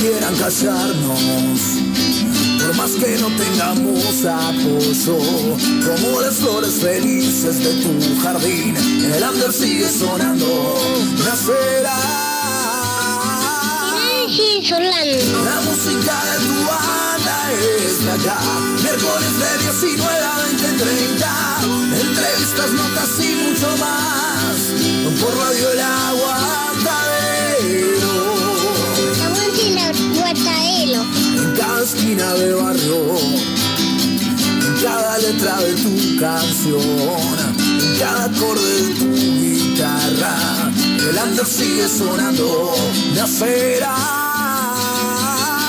[0.00, 1.60] quieran callarnos.
[2.58, 5.18] Por más que no tengamos apoyo,
[5.84, 7.92] como las flores felices de tu
[8.22, 10.74] jardín, el under sigue sonando,
[11.24, 11.98] nacerá.
[14.70, 18.38] La música de tu banda es de acá,
[18.82, 21.28] miércoles de 19 a 20, 30,
[22.00, 24.56] entrevistas, notas y mucho más,
[25.20, 26.70] por radio el aguantadero.
[31.50, 33.18] En cada esquina de barrio,
[33.76, 40.70] en cada letra de tu canción, en cada acorde de tu guitarra,
[41.10, 42.72] el under sigue sonando,
[43.16, 43.96] nacerá.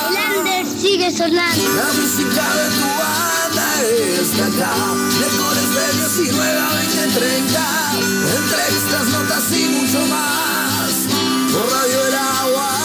[0.08, 1.64] El under sigue sonando.
[1.74, 3.66] La música de tu banda
[4.22, 4.74] está acá,
[5.18, 7.60] mejores de 19 a 20, 30,
[8.36, 10.92] entrevistas, notas y mucho más,
[11.52, 12.81] por radio el aguantadero.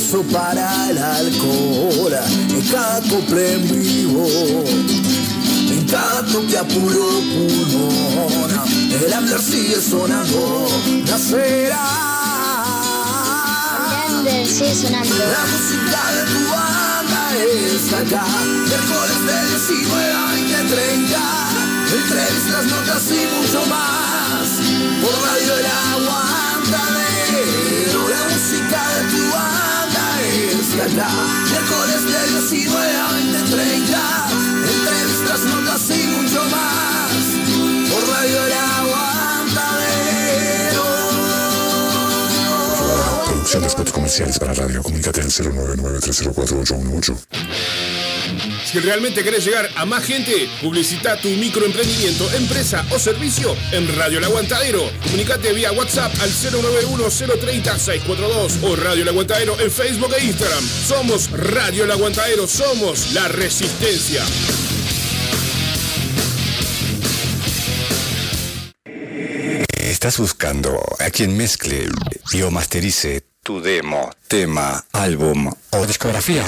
[0.00, 2.12] Peso para el alcohol,
[2.72, 4.26] cada cople en vivo,
[5.70, 8.50] en cada toque a puro pulmón,
[9.04, 10.68] el under sigue sonando,
[11.06, 11.86] nacerá.
[14.46, 15.14] Sigue sonando.
[15.34, 17.22] La música de tu banda
[17.76, 18.24] está acá,
[18.68, 21.20] miércoles de 19 a 20, 30,
[22.00, 24.48] entrevistas, notas y mucho más,
[25.02, 26.39] por radio el aguantadero.
[30.70, 31.08] Está acá,
[31.50, 33.98] miércoles de 19 a 20, 30,
[34.70, 37.10] entrevistas, notas y mucho más,
[37.90, 40.86] por radio el aguantadero.
[43.92, 44.80] Comerciales para radio.
[44.82, 47.16] Comunícate al 099-304-818.
[48.70, 54.18] Si realmente querés llegar a más gente, publicita tu microemprendimiento, empresa o servicio en Radio
[54.18, 54.88] El Aguantadero.
[55.02, 60.64] Comunicate vía WhatsApp al 091-030-642 o Radio El Aguantadero en Facebook e Instagram.
[60.64, 64.24] Somos Radio El Aguantadero, somos la resistencia.
[69.80, 71.88] ¿Estás buscando a quien mezcle
[72.32, 76.44] y o masterice tu demo, tema, álbum o discografía?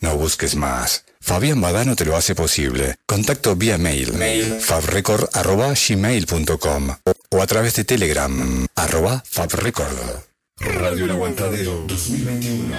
[0.00, 1.06] No busques más.
[1.22, 2.96] Fabián Badano te lo hace posible.
[3.06, 4.12] Contacto vía mail,
[4.60, 9.96] fabrecord.gmail.com o, o a través de Telegram, arroba fabrecord.
[10.58, 12.74] Radio El Aguantadero 2021.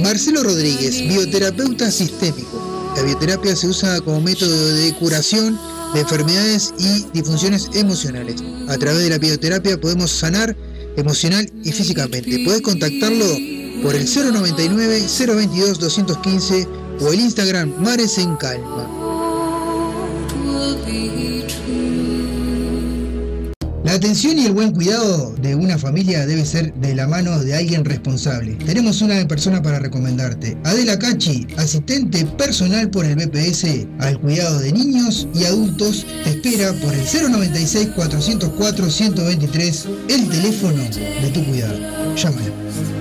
[0.02, 2.94] Marcelo Rodríguez, bioterapeuta sistémico.
[2.96, 5.60] La bioterapia se usa como método de curación
[5.94, 8.44] de enfermedades y disfunciones emocionales.
[8.68, 10.56] A través de la bioterapia podemos sanar
[10.98, 12.44] emocional y físicamente.
[12.46, 13.26] Puedes contactarlo
[13.82, 16.68] por el 099 022 215
[17.02, 18.90] o el Instagram Mares en Calma.
[23.96, 27.56] La atención y el buen cuidado de una familia debe ser de la mano de
[27.56, 28.56] alguien responsable.
[28.56, 30.58] Tenemos una persona para recomendarte.
[30.66, 36.74] Adela Cachi, asistente personal por el BPS al cuidado de niños y adultos, te espera
[36.74, 41.80] por el 096 404 123, el teléfono de tu cuidado.
[42.18, 42.95] Llámala.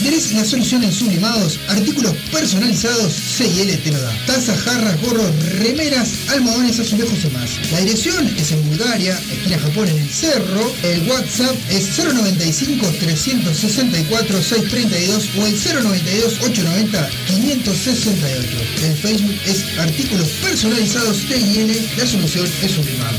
[0.00, 4.16] Si querés la solución en sublimados, artículos personalizados, CL te lo da.
[4.26, 7.50] Tazas, jarras, gorros, remeras, almohadones, azulejos y más.
[7.70, 10.72] La dirección es en Bulgaria, esquina Japón en el Cerro.
[10.84, 15.54] El WhatsApp es 095 364 632 o el
[15.84, 18.48] 092 890 568.
[18.82, 21.90] El Facebook es artículos personalizados TIL.
[21.98, 23.18] La solución es sublimado.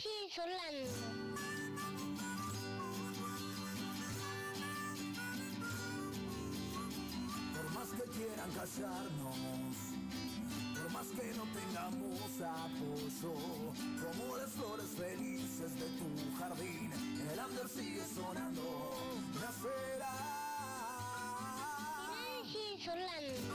[0.00, 0.84] Sigue Solano.
[7.54, 9.76] Por más que quieran callarnos,
[10.74, 13.34] por más que no tengamos apoyo,
[14.00, 16.08] como las flores felices de tu
[16.38, 16.92] jardín,
[17.32, 18.66] el under sigue sonando,
[19.34, 20.16] nacerá.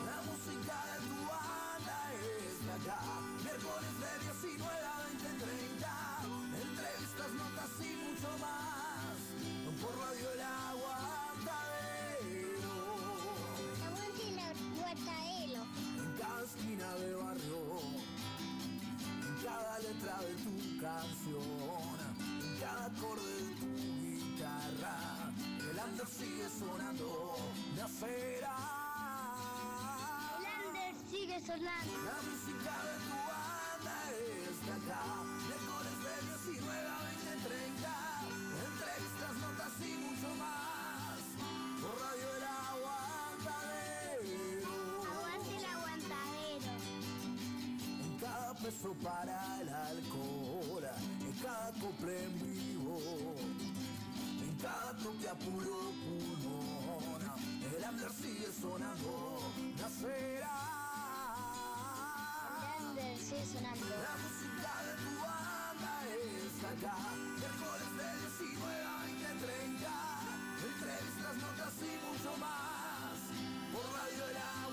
[0.05, 3.01] La música de tu banda es de acá,
[3.43, 4.94] miércoles de 19 a 20:30,
[7.33, 9.17] notas y mucho más,
[9.81, 11.55] por Radio El Aguantadero.
[13.85, 15.63] Aguante la guataelo.
[15.97, 17.61] En cada esquina de barrio,
[19.27, 21.97] en cada letra de tu canción,
[22.41, 24.97] en cada acorde de tu guitarra,
[25.71, 27.37] el under sigue sonando,
[27.75, 28.57] nacerá.
[30.41, 31.93] Lander sigue sonando.
[32.05, 35.03] La música de tu banda es de acá,
[35.47, 36.13] miércoles de
[36.51, 37.14] 19 a
[48.65, 50.83] peso para el alcohol,
[51.21, 52.97] en cada cumple en vivo,
[54.41, 57.21] en cada toque a puro pulmón,
[57.77, 60.61] el under sigue sonando, nacerá.
[63.19, 63.85] Sigue sonando.
[63.85, 66.97] La música de tu banda es acá,
[67.37, 69.93] miércoles de 19 a 20:30,
[70.69, 73.17] entrevistas, notas y mucho más,
[73.71, 74.64] por Radio El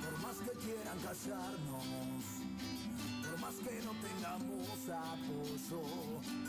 [0.00, 2.24] Por más que quieran callarnos,
[3.22, 5.82] por más que no tengamos apoyo,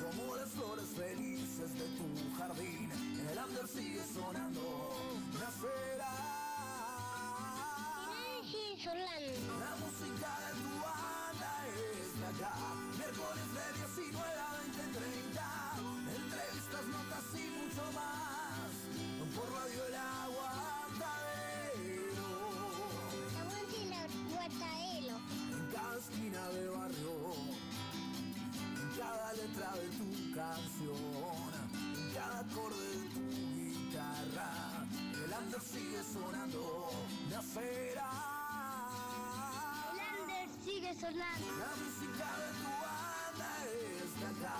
[0.01, 2.07] como las flores felices de tu
[2.37, 2.89] jardín,
[3.31, 4.65] el under sigue sonando,
[5.33, 6.41] nacerá.
[9.59, 12.55] La música de tu banda es de acá,
[12.97, 13.90] miércoles de 19
[17.33, 18.71] y mucho más,
[19.35, 21.11] por Radio El Aguantadero.
[23.39, 25.17] Aguante la guataelo.
[25.57, 27.15] En cada esquina de barrio,
[28.81, 31.49] en cada letra de tu canción,
[31.95, 33.25] en cada acorde de tu
[33.55, 34.51] guitarra,
[35.25, 36.63] el under sigue sonando,
[37.29, 38.11] nacerá.
[39.95, 41.47] Lander sigue sonando.
[41.59, 44.57] La música de tu banda es de acá,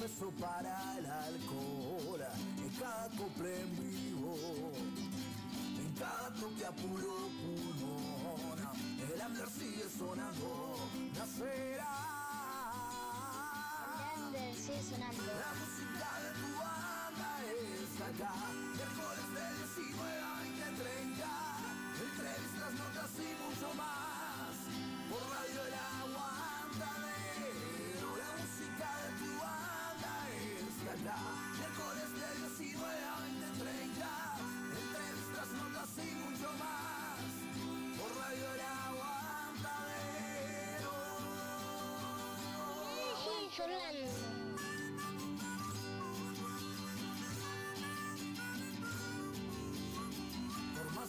[0.00, 2.20] beso para el alcohol,
[2.58, 4.36] en cada cumple en vivo,
[5.78, 8.58] en cada toque a puro pulmón,
[9.12, 10.76] el under sigue sonando,
[11.16, 11.94] nacerá.
[13.98, 15.22] Grande, sigue sonando.
[15.22, 18.34] La música de tu banda es acá,
[43.64, 43.72] Más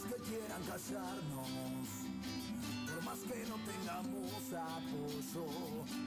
[0.03, 1.88] que quieran callarnos,
[2.85, 5.45] por más que no tengamos apoyo,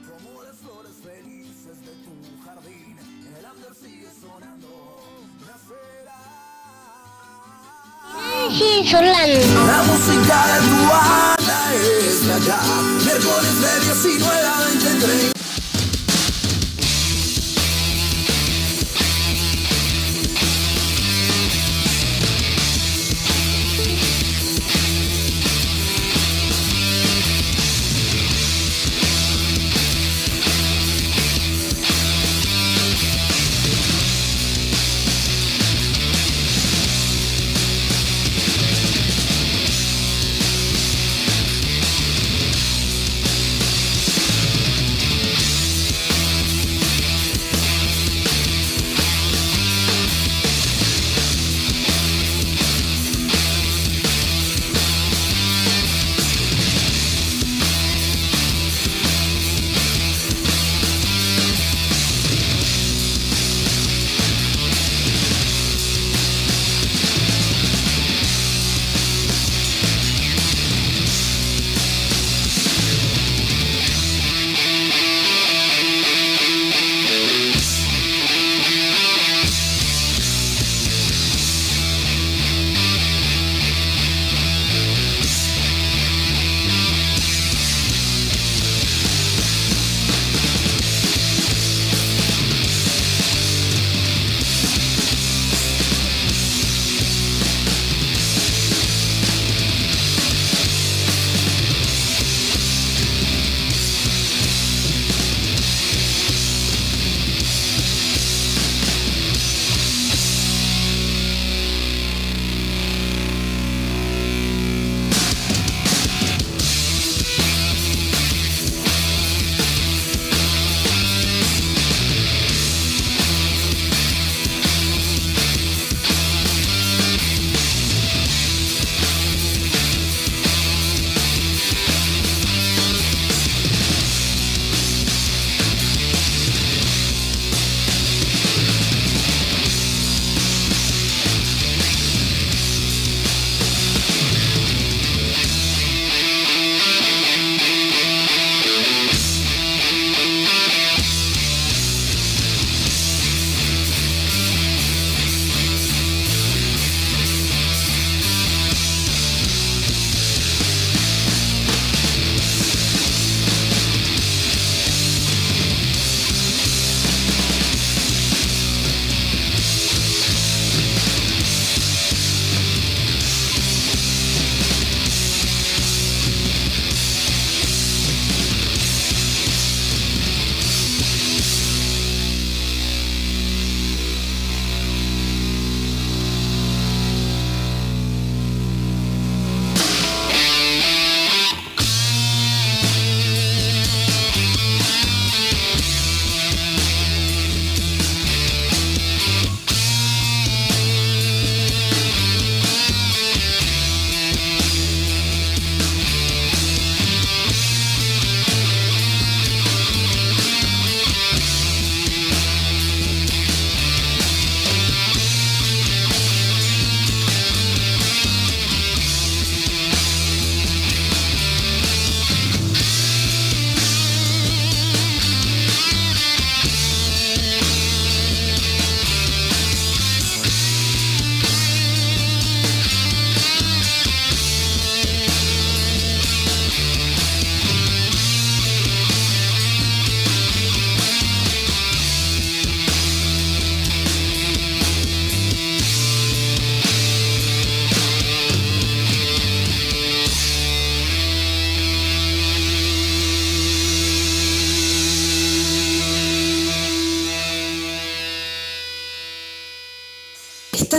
[0.07, 2.97] como las flores felices de tu jardín,
[3.37, 4.73] el under sigue sonando,
[5.41, 6.19] nacerá.
[8.89, 9.65] Sonando.
[9.67, 12.59] La música de tu banda es de acá,
[13.05, 15.38] miércoles de 19 a 20,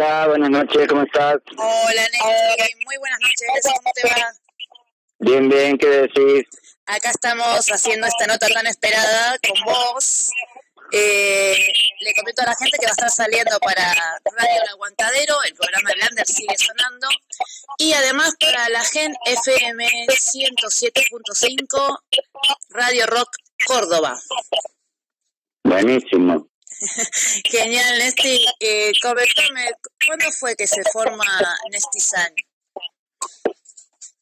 [0.00, 1.36] Hola, buenas noches, ¿cómo estás?
[1.58, 2.68] Hola, Néstor.
[2.86, 3.46] Muy buenas noches.
[3.64, 4.32] ¿Cómo te va?
[5.18, 6.46] Bien, bien, ¿qué decís?
[6.86, 10.30] Acá estamos haciendo esta nota tan esperada con vos.
[10.92, 11.54] Eh,
[12.00, 15.54] le comento a la gente que va a estar saliendo para Radio El Aguantadero, el
[15.54, 17.06] programa de Lander sigue sonando,
[17.76, 22.00] y además para la Gen FM 107.5,
[22.70, 23.28] Radio Rock
[23.66, 24.18] Córdoba.
[25.62, 26.49] Buenísimo.
[27.44, 28.46] Genial, Nesti.
[28.58, 29.70] Eh, comentame,
[30.06, 31.24] ¿cuándo fue que se forma
[31.70, 32.32] Nestizan?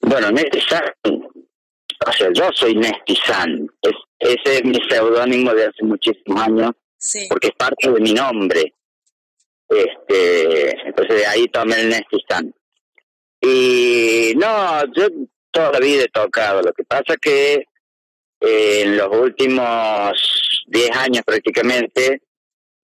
[0.00, 6.42] Bueno, Nestizan, o sea, yo soy Nestizan, es, ese es mi seudónimo de hace muchísimos
[6.42, 8.74] años, Sí, porque es parte de mi nombre.
[9.68, 12.52] Este, entonces de ahí tomé el Nestizan.
[13.40, 15.06] Y no, yo
[15.52, 17.66] toda la vida he tocado, lo que pasa que
[18.40, 22.22] eh, en los últimos 10 años prácticamente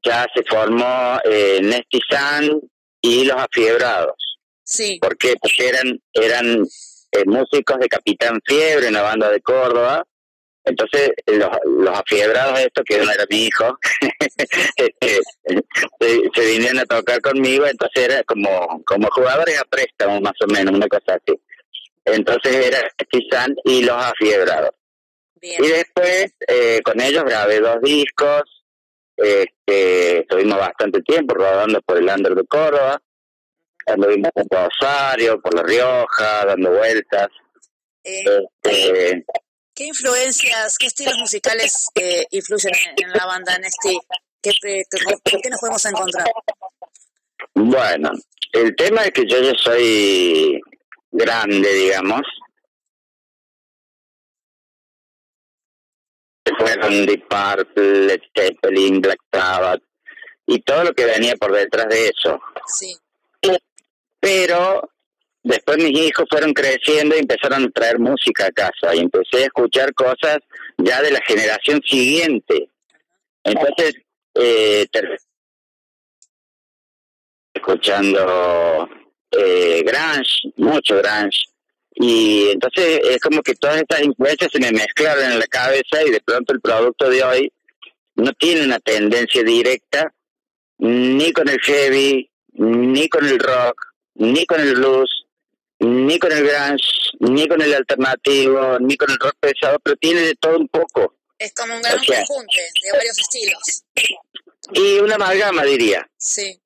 [0.04, 2.60] ya se formó eh, Nestizan
[3.00, 4.16] y los afiebrados.
[4.62, 5.34] sí, ¿Por qué?
[5.40, 6.66] Porque eran, eran
[7.12, 10.04] eh, músicos de Capitán Fiebre, una banda de Córdoba.
[10.64, 13.78] Entonces, los, los afiebrados estos, que no era mi hijo,
[14.76, 15.20] este,
[16.00, 20.46] se, se vinieron a tocar conmigo, entonces era como, como jugadores a préstamo, más o
[20.50, 21.38] menos, una cosa así.
[22.06, 24.70] Entonces era Tizán y los afiebrados.
[25.40, 25.62] bien.
[25.62, 28.42] Y después, eh, con ellos grabé dos discos,
[29.16, 33.00] este, estuvimos bastante tiempo rodando por el Under de Córdoba,
[33.86, 37.28] anduvimos por Rosario, por La Rioja, dando vueltas.
[38.02, 38.24] Eh,
[38.62, 39.24] Este,
[39.74, 43.98] ¿Qué influencias, qué estilos musicales eh, influyen en, la banda Nesti?
[44.40, 44.84] ¿Qué, qué,
[45.24, 46.26] qué nos podemos encontrar?
[47.54, 48.10] bueno,
[48.52, 50.60] el tema es que yo ya soy
[51.10, 52.22] grande, digamos.
[56.58, 59.82] Fueron Deep Purple, Led Zeppelin, Black Sabbath
[60.46, 62.40] y todo lo que venía por detrás de eso.
[62.66, 62.94] Sí,
[64.20, 64.90] pero
[65.42, 69.46] después mis hijos fueron creciendo y empezaron a traer música a casa y empecé a
[69.46, 70.38] escuchar cosas
[70.78, 72.68] ya de la generación siguiente.
[73.42, 73.94] Entonces,
[74.34, 74.86] eh,
[77.54, 78.88] escuchando
[79.30, 81.53] eh, grunge, mucho grunge.
[81.94, 86.10] Y entonces es como que todas estas influencias se me mezclaron en la cabeza y
[86.10, 87.52] de pronto el producto de hoy
[88.16, 90.12] no tiene una tendencia directa
[90.78, 93.76] ni con el heavy, ni con el rock,
[94.14, 95.26] ni con el blues,
[95.78, 96.84] ni con el grunge,
[97.20, 101.14] ni con el alternativo, ni con el rock pesado, pero tiene de todo un poco.
[101.38, 103.84] es como un gran O sea- de varios estilos.
[104.72, 106.58] Y una amalgama, diría, Sí,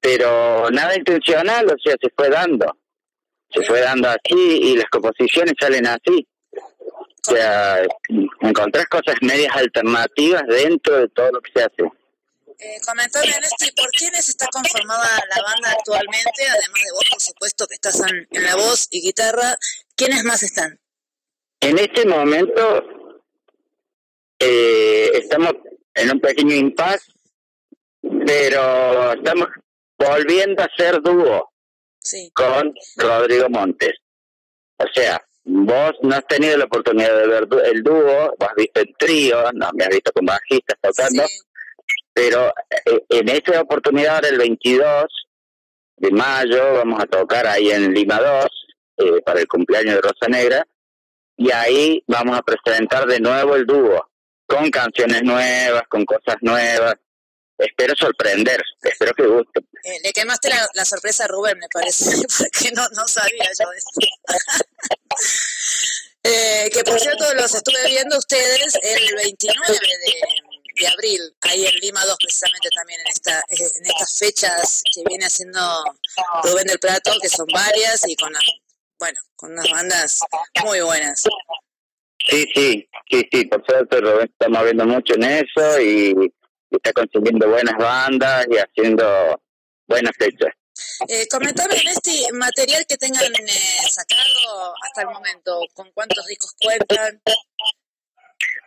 [0.00, 2.76] pero nada intencional, o sea, se fue dando.
[3.52, 6.26] Se fue dando así y las composiciones salen así.
[7.28, 7.82] O sea,
[8.40, 11.82] encontrás cosas medias alternativas dentro de todo lo que se hace.
[12.58, 16.42] eh, comentame, Nesti, ¿por quiénes está conformada la banda actualmente?
[16.48, 19.56] Además de vos, por supuesto, que estás en, en la voz y guitarra.
[19.94, 20.78] ¿Quiénes más están?
[21.60, 22.84] En este momento
[24.38, 25.52] eh, estamos
[25.94, 27.10] en un pequeño impasse,
[28.26, 29.48] pero estamos
[29.98, 31.52] volviendo a ser dúo
[32.08, 33.92] Sí, con Rodrigo Montes.
[34.78, 38.80] O sea, vos no has tenido la oportunidad de ver el dúo, vos has visto
[38.80, 41.40] el trío, no me has visto con bajistas tocando, sí,
[42.14, 42.48] pero
[42.86, 45.04] eh, en esta oportunidad, el 22
[45.98, 48.46] de mayo, vamos a tocar ahí en Lima 2
[48.98, 50.66] eh, para el cumpleaños de Rosa Negra
[51.36, 54.08] y ahí vamos a presentar de nuevo el dúo
[54.46, 56.94] con canciones nuevas, con cosas nuevas.
[57.58, 59.60] Espero sorprender, espero que guste.
[59.82, 62.04] Eh, le quemaste la, la sorpresa a Rubén, me parece,
[62.38, 64.00] porque no, no sabía yo esto.
[66.22, 71.74] eh, que por cierto, los estuve viendo ustedes el 29 de, de abril, ahí en
[71.80, 75.60] Lima 2, precisamente también en, esta, eh, en estas fechas que viene haciendo
[76.44, 78.40] Rubén del Prato, que son varias y con, la-
[78.98, 80.20] bueno, con unas bandas
[80.64, 81.22] muy buenas.
[82.28, 86.14] Sí, sí, sí, sí, por suerte Rubén está moviendo mucho en eso y,
[86.70, 89.40] y está consiguiendo buenas bandas y haciendo
[89.86, 90.52] buenas fechas.
[91.08, 96.54] Eh, comentame en este material que tengan eh, sacado hasta el momento, con cuántos discos
[96.60, 97.20] cuentan.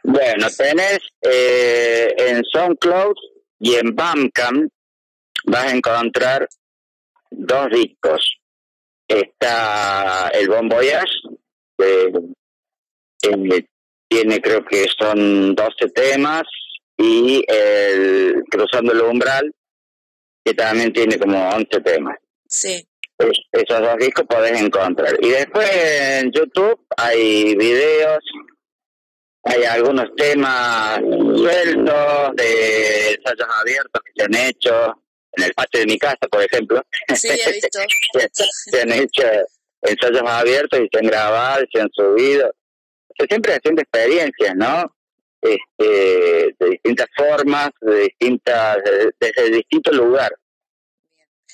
[0.04, 3.16] Bueno, tenés eh, en SoundCloud
[3.60, 4.72] y en Bandcamp
[5.46, 6.48] vas a encontrar
[7.30, 8.38] dos discos.
[9.08, 11.12] Está el Bon Voyage,
[11.78, 12.12] eh,
[13.24, 13.66] eh,
[14.08, 16.44] tiene creo que son 12 temas,
[17.02, 19.54] y el Cruzando el Umbral,
[20.44, 22.18] que también tiene como 11 temas.
[22.48, 22.88] Sí.
[23.18, 25.16] Es- esos dos discos podés encontrar.
[25.22, 28.20] Y después en YouTube hay videos
[29.44, 35.86] hay algunos temas sueltos de ensayos abiertos que se han hecho en el patio de
[35.88, 36.82] mi casa, por ejemplo.
[37.16, 37.80] Sí, he visto.
[38.72, 39.24] se han hecho
[39.82, 42.54] ensayos abiertos y se han grabado, se han subido.
[43.18, 44.96] Se siempre haciendo experiencias, ¿no?
[45.42, 46.80] Este, de
[47.32, 48.78] formas, de distintas,
[49.20, 50.38] desde distintos lugares.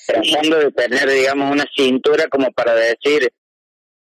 [0.06, 3.30] Tratando de tener, digamos, una cintura como para decir,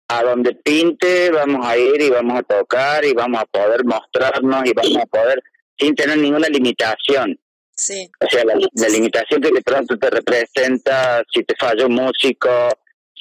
[0.10, 4.66] a donde pinte vamos a ir y vamos a tocar y vamos a poder mostrarnos
[4.66, 5.44] y vamos a poder
[5.78, 7.38] sin tener ninguna limitación.
[7.76, 8.10] Sí.
[8.20, 12.70] O sea, la, la limitación que de pronto te representa si te falla un músico,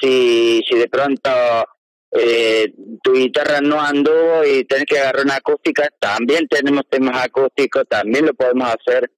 [0.00, 1.30] si, si de pronto
[2.18, 7.84] eh, tu guitarra no anduvo y tienes que agarrar una acústica, también tenemos temas acústicos,
[7.88, 9.10] también lo podemos hacer.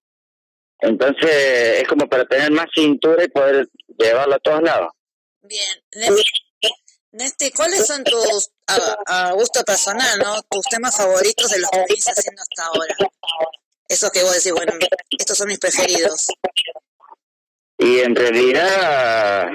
[0.80, 4.88] Entonces es como para tener más cintura y poder llevarlo a todos lados.
[5.42, 6.14] Bien.
[7.10, 10.42] Nesti, ¿cuáles son tus, a, a, gusto personal, ¿no?
[10.42, 12.94] tus temas favoritos de los que venís haciendo hasta ahora?
[13.88, 14.74] Esos que vos decís, bueno,
[15.18, 16.26] estos son mis preferidos.
[17.78, 19.48] Y en realidad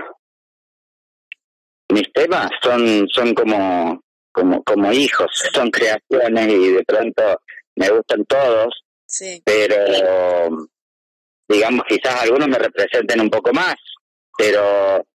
[1.94, 7.42] mis temas son son como como como hijos, son creaciones y de pronto
[7.76, 9.42] me gustan todos, sí.
[9.46, 10.68] pero
[11.48, 13.76] digamos quizás algunos me representen un poco más,
[14.38, 15.06] pero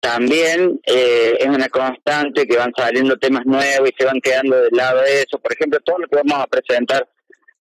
[0.00, 4.70] también eh, es una constante que van saliendo temas nuevos y se van quedando del
[4.72, 5.38] lado de eso.
[5.40, 7.08] Por ejemplo, todo lo que vamos a presentar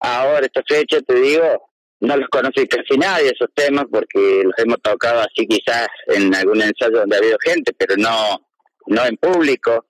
[0.01, 1.69] ahora, esta fecha, te digo,
[2.01, 6.61] no los conoce casi nadie esos temas porque los hemos tocado así quizás en algún
[6.61, 8.45] ensayo donde ha habido gente, pero no,
[8.87, 9.85] no en público.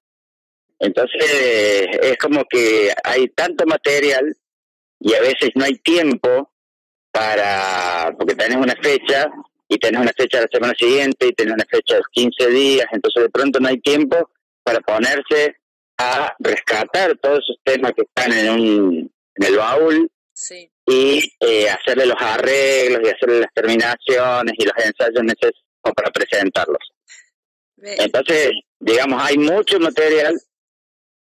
[0.79, 4.36] Entonces es como que hay tanto material
[4.99, 6.51] y a veces no hay tiempo
[7.12, 9.29] para, porque tenés una fecha
[9.67, 13.23] y tenés una fecha la semana siguiente y tenés una fecha de 15 días, entonces
[13.23, 14.29] de pronto no hay tiempo
[14.63, 15.55] para ponerse
[15.97, 20.69] a rescatar todos esos temas que están en, un, en el baúl sí.
[20.86, 25.63] y eh, hacerle los arreglos y hacerle las terminaciones y los ensayos necesarios
[25.95, 26.94] para presentarlos.
[27.77, 30.39] Entonces, digamos, hay mucho material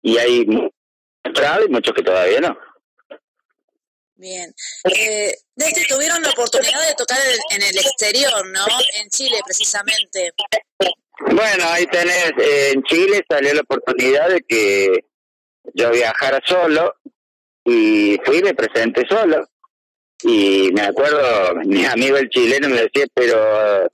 [0.01, 0.45] y hay
[1.65, 2.57] y muchos que todavía no.
[4.15, 4.53] Bien.
[4.85, 8.65] Eh, desde tuvieron la oportunidad de tocar en, en, el exterior, ¿no?
[9.01, 10.31] En Chile, precisamente.
[11.19, 15.05] Bueno, ahí tenés, eh, en Chile salió la oportunidad de que
[15.73, 16.95] yo viajara solo
[17.65, 19.47] y fui y me presenté solo.
[20.23, 23.91] Y me acuerdo, mi amigo el chileno me decía, pero,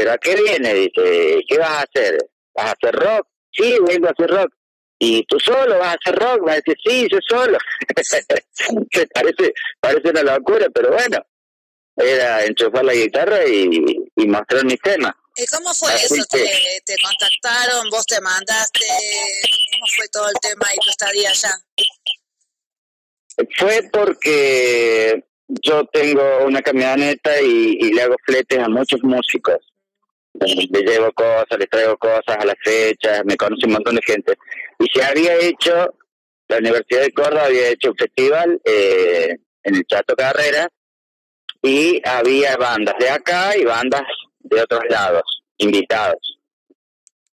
[0.00, 0.72] pero ¿a qué viene?
[0.72, 2.16] Dice, ¿qué vas a hacer?
[2.54, 3.28] ¿Vas a hacer rock?
[3.52, 4.50] Sí, vengo a hacer rock
[4.98, 7.58] y tú solo vas a hacer rock, vas a decir, sí, yo solo.
[9.14, 11.18] parece, parece una locura, pero bueno,
[11.96, 13.68] era enchufar la guitarra y,
[14.16, 15.12] y mostrar mis temas.
[15.36, 16.24] ¿Y cómo fue Así eso?
[16.30, 16.38] Que...
[16.38, 17.90] ¿Te, ¿Te, contactaron?
[17.90, 18.86] ¿Vos te mandaste?
[19.72, 21.52] ¿Cómo fue todo el tema y tu estadía allá?
[23.58, 25.24] Fue porque
[25.62, 29.69] yo tengo una camioneta y, y le hago fletes a muchos músicos
[30.40, 34.36] le llevo cosas, les traigo cosas a las fechas, me conoce un montón de gente.
[34.78, 35.94] Y se había hecho,
[36.48, 40.68] la Universidad de Córdoba había hecho un festival eh, en el Chato Carrera
[41.62, 44.02] y había bandas de acá y bandas
[44.38, 45.22] de otros lados,
[45.58, 46.38] invitados.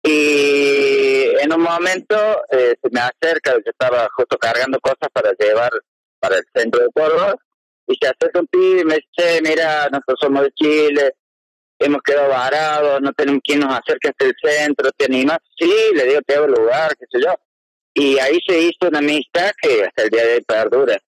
[0.03, 2.15] Y en un momento
[2.51, 5.71] eh, se me acerca, yo estaba justo cargando cosas para llevar
[6.19, 7.35] para el centro de Córdoba,
[7.87, 11.15] y se acerca un pibe y me dice, mira, nosotros somos de Chile,
[11.81, 15.39] hemos quedado varados, no tenemos quien nos acerque hasta el centro, ¿te animas?
[15.57, 17.33] Sí, le digo, te hago lugar, qué sé yo.
[17.93, 21.01] Y ahí se hizo una amistad que hasta el día de hoy perdura.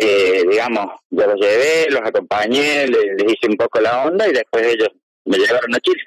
[0.00, 4.32] Eh, digamos, yo los llevé, los acompañé, les, les, hice un poco la onda y
[4.32, 4.88] después ellos
[5.24, 6.02] me llevaron a Chile.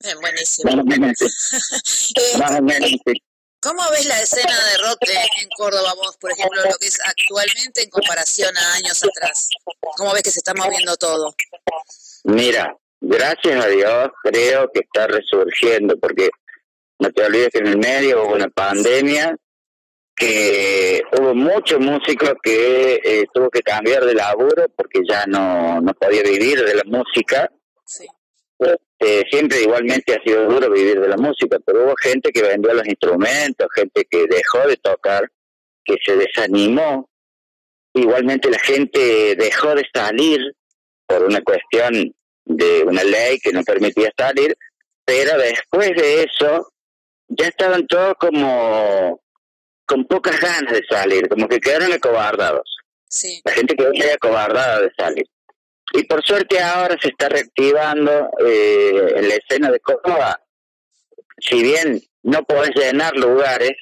[0.00, 0.72] Bien, buenísimo.
[0.72, 1.22] Más o menos,
[2.16, 3.22] eh, Más o menos, sí.
[3.60, 4.98] ¿Cómo ves la escena de rock
[5.40, 9.48] en Córdoba vos, por ejemplo, lo que es actualmente en comparación a años atrás?
[9.96, 11.34] ¿Cómo ves que se está moviendo todo?
[12.24, 16.30] Mira, gracias a Dios creo que está resurgiendo, porque
[16.98, 19.36] no te olvides que en el medio hubo una pandemia,
[20.16, 25.92] que hubo muchos músicos que eh, tuvo que cambiar de laburo porque ya no, no
[25.94, 27.50] podía vivir de la música.
[27.84, 28.06] Sí.
[29.00, 32.72] Eh, siempre igualmente ha sido duro vivir de la música, pero hubo gente que vendió
[32.72, 35.30] los instrumentos, gente que dejó de tocar,
[35.84, 37.08] que se desanimó.
[37.92, 40.40] Igualmente la gente dejó de salir
[41.06, 44.56] por una cuestión de una ley que no permitía salir,
[45.04, 46.72] pero después de eso
[47.28, 49.20] ya estaban todos como
[49.86, 52.76] con pocas ganas de salir, como que quedaron acobardados.
[53.08, 53.40] Sí.
[53.44, 55.26] La gente quedó medio acobardada de salir.
[55.92, 60.40] Y por suerte ahora se está reactivando eh, en la escena de Córdoba.
[61.38, 63.72] Si bien no podés llenar lugares,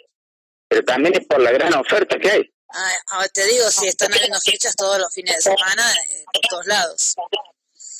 [0.68, 2.54] pero también es por la gran oferta que hay.
[2.74, 6.42] Ah, ah, te digo, si están habiendo fechas todos los fines de semana eh, por
[6.48, 7.14] todos lados.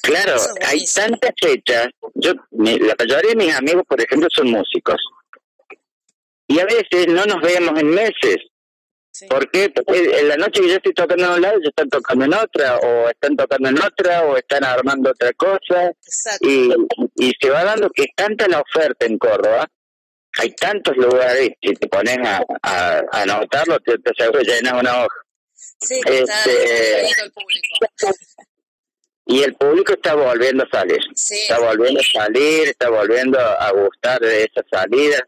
[0.02, 1.88] Claro, es hay tantas fechas.
[2.14, 4.96] Yo, la mayoría de mis amigos, por ejemplo, son músicos.
[6.48, 8.36] Y a veces no nos vemos en meses.
[9.10, 9.26] Sí.
[9.26, 9.70] ¿Por qué?
[9.70, 12.34] Porque en la noche que yo estoy tocando en un lado, ellos están tocando en
[12.34, 15.88] otra, o están tocando en otra, o están armando otra cosa.
[15.88, 16.48] Exacto.
[16.48, 16.72] Y,
[17.16, 19.68] y se va dando que es tanta la oferta en Córdoba,
[20.38, 24.12] hay tantos lugares, si te pones a, a, a anotarlo, te, te
[24.44, 25.16] llenas una hoja.
[25.54, 26.10] Sí, está
[26.44, 27.76] Este- dividido el público.
[29.26, 31.00] Y el público está volviendo a salir.
[31.14, 35.26] Sí, está volviendo a salir, está volviendo a gustar de esa salida.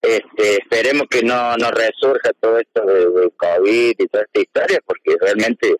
[0.00, 4.80] Este, esperemos que no, no resurja todo esto de, de COVID y toda esta historia,
[4.84, 5.76] porque realmente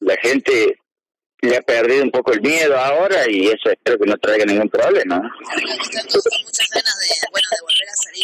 [0.00, 0.78] la gente
[1.40, 4.68] le ha perdido un poco el miedo ahora y eso espero que no traiga ningún
[4.68, 5.18] problema.
[5.18, 5.30] ¿no?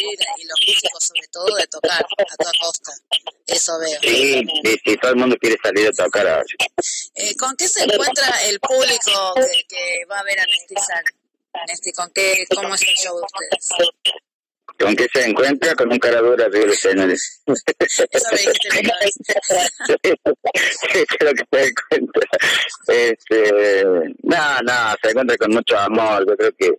[0.02, 2.92] Y los músicos sobre todo de tocar a toda costa.
[3.46, 3.98] Eso veo.
[4.02, 6.44] Sí, sí, sí, todo el mundo quiere salir a tocar ahora.
[7.14, 11.04] Eh, ¿Con qué se encuentra el público que, que va a ver a Nestizan?
[11.66, 13.68] Nesti, ¿con qué, ¿Cómo es el show de ustedes?
[14.78, 15.74] ¿Con qué se encuentra?
[15.74, 17.14] Con un cara dura arriba del escenario.
[17.14, 17.34] Eso
[18.30, 19.14] me dijiste otra vez.
[21.18, 22.28] creo que se encuentra.
[22.86, 23.84] Este,
[24.22, 26.26] no, no, se encuentra con mucho amor.
[26.26, 26.72] Yo creo que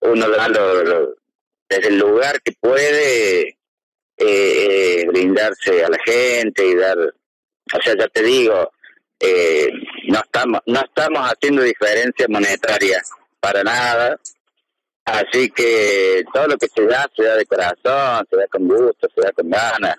[0.00, 1.14] uno da lo, lo-
[1.68, 3.56] desde el lugar que puede eh,
[4.18, 8.70] eh, brindarse a la gente y dar, o sea, ya te digo,
[9.18, 9.70] eh,
[10.08, 13.02] no estamos no estamos haciendo diferencia monetaria
[13.40, 14.18] para nada.
[15.04, 19.08] Así que todo lo que se da, se da de corazón, se da con gusto,
[19.14, 19.96] se da con ganas.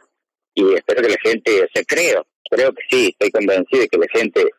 [0.53, 4.07] Y espero que la gente, se creo, creo que sí, estoy convencido de que la
[4.11, 4.49] gente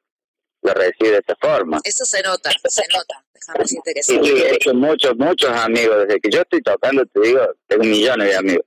[0.63, 1.81] lo recibe de esa forma.
[1.85, 3.25] Eso se nota, se nota.
[3.41, 4.21] Déjame decirte que sí.
[4.23, 6.07] Sí, he hecho muchos, muchos amigos.
[6.07, 8.65] Desde que yo estoy tocando, te digo, tengo millones de amigos.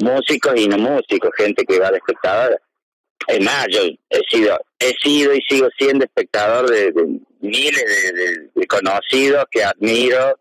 [0.00, 2.56] Músicos y no músicos, gente que va de espectadora.
[3.26, 3.80] Es más, yo
[4.10, 7.06] he sido, he sido y sigo siendo espectador de, de
[7.40, 10.38] miles de, de- de conocidos que admiro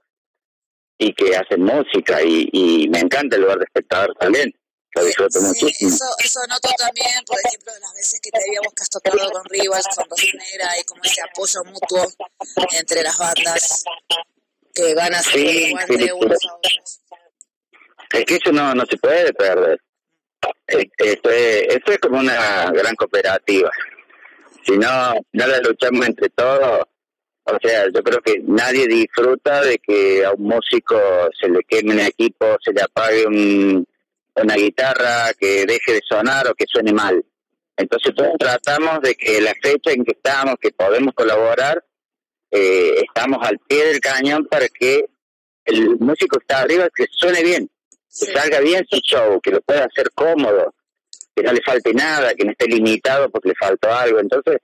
[0.98, 4.54] y que hacen música y, y me encanta el lugar de espectador también.
[4.94, 5.90] Lo disfruto Sí, muchísimo.
[5.96, 9.44] eso, eso noto también, por ejemplo, las veces que te veíamos que has tocado con
[9.46, 12.06] Rivals, con Rosinera, y como ese apoyo mutuo
[12.78, 13.84] entre las bandas
[14.74, 16.12] que van a ser Sí, de sí.
[16.12, 17.00] unos a otros.
[18.12, 19.82] Es que eso no, no se puede perder.
[20.68, 23.72] Eh, Esto es, esto es como una gran cooperativa.
[24.66, 26.82] Si no, no la luchamos entre todos,
[27.44, 31.00] o sea, yo creo que nadie disfruta de que a un músico
[31.40, 33.88] se le queme un equipo, se le apague un-
[34.36, 37.24] una guitarra, que deje de sonar o que suene mal.
[37.78, 41.84] Entonces todos tratamos de que la fecha en que estamos, que podemos colaborar,
[42.52, 45.06] eh, estamos al pie del cañón para que
[45.66, 47.70] el músico que está arriba que suene bien,
[48.20, 50.74] que salga bien su show, que lo pueda hacer cómodo,
[51.36, 54.20] que no le falte nada, que no esté limitado porque le faltó algo.
[54.20, 54.58] Entonces,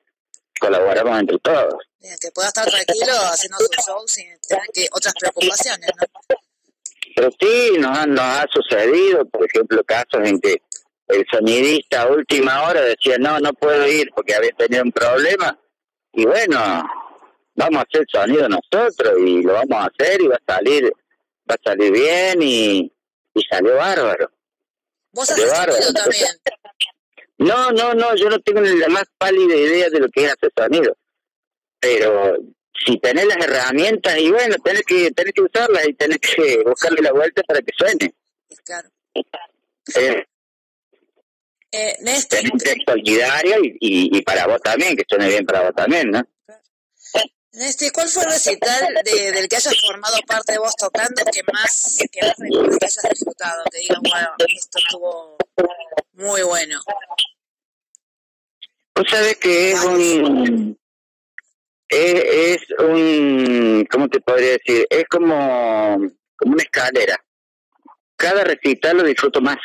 [0.59, 1.75] colaboramos entre todos.
[1.99, 6.37] Bien, que pueda estar tranquilo haciendo su show sin tener que otras preocupaciones, ¿no?
[7.17, 10.61] Pero sí, nos, han, nos ha sucedido, por ejemplo, casos en que
[11.07, 15.59] el sonidista a última hora decía, no, no puedo ir porque había tenido un problema.
[16.13, 16.59] Y bueno,
[17.55, 20.93] vamos a hacer sonido nosotros y lo vamos a hacer y va a salir
[21.49, 22.93] va a salir bien y,
[23.33, 24.29] y salió bárbaro.
[25.11, 25.93] Vos haces bárbaro.
[25.93, 26.27] también.
[27.39, 30.33] No, no, no, yo no tengo ni la más pálida idea de lo que es
[30.33, 30.95] hacer sonido.
[31.79, 32.37] Pero
[32.85, 37.01] si tenés las herramientas y bueno, tenés que tenés que usarlas y tenés que buscarle
[37.01, 38.13] la vuelta para que suene.
[38.63, 38.89] Claro.
[39.95, 40.25] Eh,
[41.71, 45.63] Eh, Néstor, tenés que solidario y, y, y para vos también, que suene bien para
[45.63, 46.23] vos también, ¿no?
[47.51, 51.41] Néstor, ¿cuál fue el recital de- del que hayas formado parte de vos tocando que
[51.51, 53.63] más, que más que hayas disfrutado?
[53.71, 55.37] Que digas, bueno, esto estuvo
[56.13, 56.79] muy bueno.
[58.95, 60.79] Vos sabés que es un...
[61.89, 63.87] Es, es un...
[63.89, 64.85] ¿Cómo te podría decir?
[64.89, 65.97] Es como,
[66.35, 67.15] como una escalera.
[68.15, 69.57] Cada recital lo disfruto más.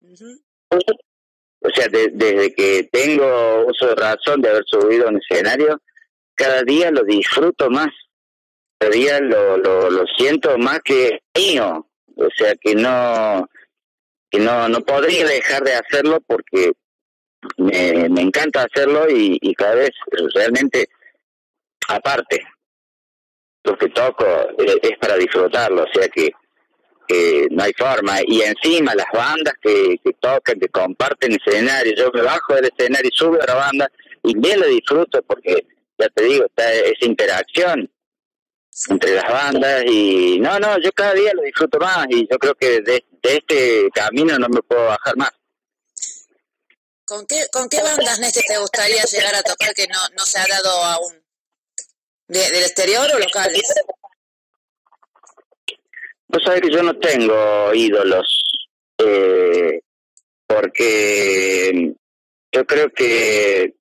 [0.00, 0.40] Ujú.
[0.70, 5.80] O sea, de- desde que tengo uso de razón de haber subido a un escenario,
[6.34, 7.88] cada día lo disfruto más.
[8.78, 11.88] Cada día lo, lo, lo siento más que mío.
[12.16, 13.48] O sea, que no
[14.30, 16.72] que no, no podría dejar de hacerlo porque
[17.56, 19.90] me, me encanta hacerlo y, y cada vez
[20.34, 20.88] realmente,
[21.88, 22.46] aparte,
[23.64, 24.24] lo que toco
[24.58, 25.84] eh, es para disfrutarlo.
[25.84, 26.30] O sea que
[27.50, 28.18] no hay forma.
[28.26, 33.10] Y encima las bandas que, que tocan, que comparten escenario, yo me bajo del escenario
[33.12, 33.90] y subo a la banda
[34.22, 35.66] y bien lo disfruto porque,
[35.98, 37.90] ya te digo, está esa interacción
[38.90, 42.54] entre las bandas y no, no, yo cada día lo disfruto más y yo creo
[42.54, 45.30] que de, de este camino no me puedo bajar más.
[47.04, 50.38] ¿Con qué, ¿Con qué bandas, Néstor, te gustaría llegar a tocar que no, no se
[50.38, 51.23] ha dado aún?
[52.28, 53.74] ¿De, ¿Del exterior o locales?
[56.28, 58.42] Vos sabés que yo no tengo ídolos,
[58.98, 59.80] eh,
[60.46, 61.94] porque
[62.52, 63.74] yo creo que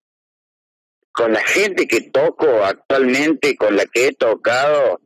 [1.11, 4.99] con la gente que toco actualmente, con la que he tocado,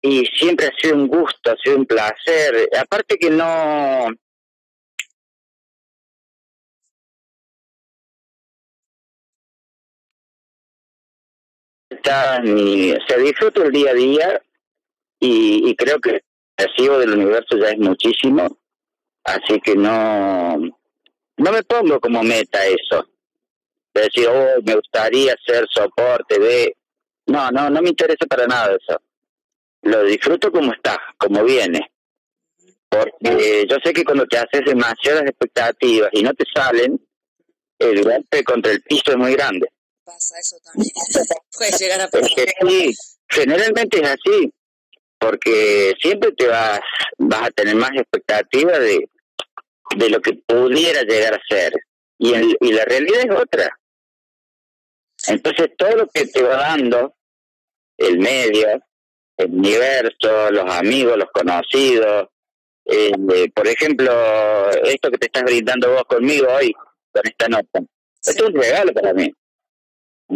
[0.00, 2.68] y siempre ha sido un gusto, ha sido un placer.
[2.76, 4.06] Aparte que no,
[12.02, 14.42] está ni se disfruta el día a día
[15.20, 16.22] y, y creo que el
[16.56, 18.58] recibo del universo ya es muchísimo
[19.24, 20.56] así que no
[21.36, 23.08] no me pongo como meta eso.
[23.94, 26.76] De decir oh me gustaría ser soporte de
[27.26, 29.00] no no no me interesa para nada eso.
[29.82, 31.90] Lo disfruto como está como viene.
[32.88, 37.00] Porque yo sé que cuando te haces demasiadas expectativas y no te salen
[37.78, 39.71] el golpe contra el piso es muy grande
[40.04, 40.90] Pasa eso también.
[41.56, 42.28] Puede llegar a pasar.
[42.68, 42.94] sí,
[43.28, 44.52] generalmente es así,
[45.18, 46.80] porque siempre te vas,
[47.18, 49.08] vas a tener más expectativa de,
[49.96, 51.72] de lo que pudiera llegar a ser.
[52.18, 53.78] Y, el- y la realidad es otra.
[55.28, 57.14] Entonces todo lo que te va dando
[57.96, 58.66] el medio,
[59.36, 62.28] el universo, los amigos, los conocidos,
[62.86, 63.12] eh,
[63.54, 66.72] por ejemplo, esto que te estás brindando vos conmigo hoy,
[67.12, 67.80] con esta nota,
[68.24, 69.32] esto es un regalo para mí.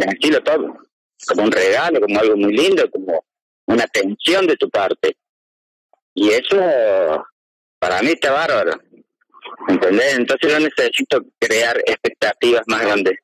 [0.04, 0.78] Así lo tomo,
[1.26, 3.24] como un regalo, como algo muy lindo, como
[3.66, 5.16] una atención de tu parte.
[6.14, 6.56] Y eso
[7.78, 8.72] para mí está bárbaro.
[9.68, 10.18] ¿Entendés?
[10.18, 13.18] Entonces no necesito crear expectativas más grandes.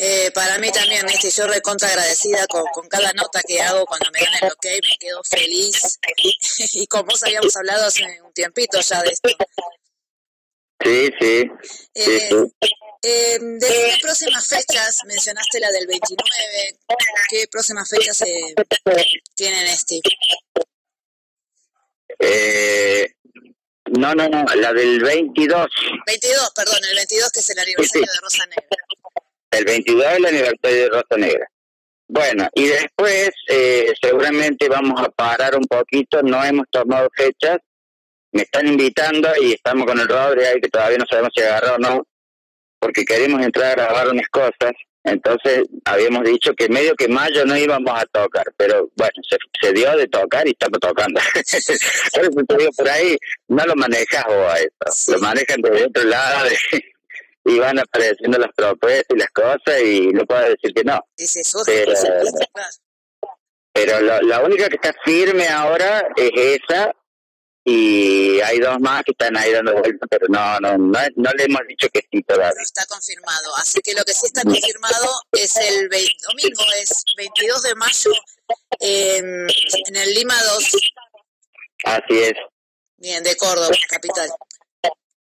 [0.00, 4.08] Eh, para mí también, Néstor, yo recontra agradecida con, con cada nota que hago cuando
[4.12, 5.98] me dan el ok, me quedo feliz.
[6.74, 9.28] y con vos habíamos hablado hace un tiempito ya de esto.
[10.80, 11.50] Sí, sí.
[11.94, 12.70] sí, Eh, sí.
[13.02, 16.78] Eh, ¿De qué próximas fechas mencionaste la del 29?
[17.28, 18.54] ¿Qué próximas fechas eh,
[19.34, 20.02] tienen Steve?
[22.18, 23.06] Eh,
[23.98, 25.66] no, no, no, la del 22.
[26.06, 28.76] 22, perdón, el 22 que es el aniversario de Rosa Negra.
[29.50, 31.48] El 22 es el aniversario de Rosa Negra.
[32.08, 37.58] Bueno, y después eh, seguramente vamos a parar un poquito, no hemos tomado fechas,
[38.32, 41.74] me están invitando y estamos con el Rodri ahí que todavía no sabemos si agarró
[41.74, 42.06] o no,
[42.78, 44.72] porque queremos entrar a grabar unas cosas,
[45.04, 49.72] entonces habíamos dicho que medio que mayo no íbamos a tocar, pero bueno, se, se
[49.72, 51.20] dio de tocar y estamos tocando.
[52.12, 53.16] Por eso te digo, por ahí
[53.48, 56.48] no lo manejas vos a eso, lo manejan desde otro lado
[57.46, 61.00] y van apareciendo las propuestas y las cosas y no puedo decir que no.
[61.66, 61.92] Pero-.
[63.72, 66.92] Pero lo- la única que está firme ahora es esa
[67.70, 71.44] y hay dos más que están ahí dando vueltas, pero no, no, no, no le
[71.44, 72.54] hemos dicho que sí todavía.
[72.56, 73.56] No está confirmado.
[73.56, 78.10] Así que lo que sí está confirmado es el 20, domingo, es 22 de mayo,
[78.80, 79.46] em,
[79.88, 80.64] en el Lima 2,
[81.84, 82.32] Así es,
[82.96, 84.30] bien, de Córdoba, capital.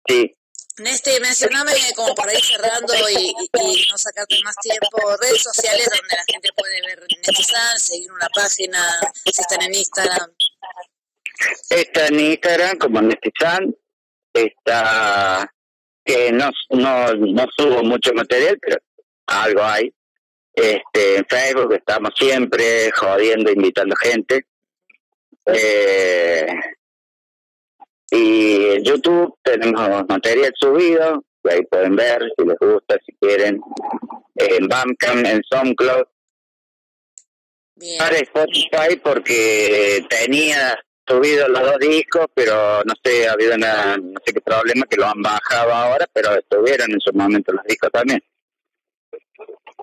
[0.08, 0.34] sí.
[0.80, 3.34] Neste, mencioname como para ir cerrando y,
[3.64, 8.30] y- no sacarte más tiempo, redes sociales donde la gente puede ver Nestizan, seguir una
[8.30, 10.32] página, si están en Instagram.
[11.70, 13.76] Está en Instagram como Nestizan,
[14.34, 15.52] está
[16.08, 18.78] que no, no, no subo mucho material, pero
[19.28, 19.94] algo hay.
[20.54, 24.46] Este, en Facebook estamos siempre jodiendo, invitando gente.
[25.46, 26.48] Eh,
[28.10, 33.60] y en YouTube tenemos material subido, que ahí pueden ver si les gusta, si quieren.
[34.36, 36.06] En Bandcamp, en SoundCloud,
[37.76, 43.98] Bien, para Spotify porque tenía subido los dos discos, pero no sé, ha habido una,
[43.98, 47.64] no sé qué problema que lo han bajado ahora, pero estuvieron en su momento los
[47.66, 48.22] discos también.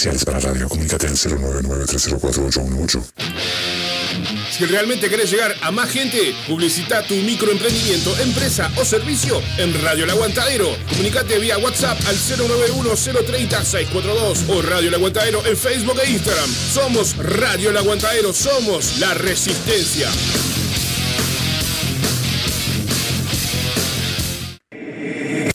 [0.00, 0.66] Comerciales para radio.
[0.68, 3.02] Comunícate al 099-304-818.
[4.50, 10.02] Si realmente querés llegar a más gente, publicita tu microemprendimiento, empresa o servicio en Radio
[10.04, 10.76] El Aguantadero.
[10.88, 16.50] Comunicate vía WhatsApp al 091-030-642 o Radio El Aguantadero en Facebook e Instagram.
[16.50, 20.10] Somos Radio El Aguantadero, somos la resistencia.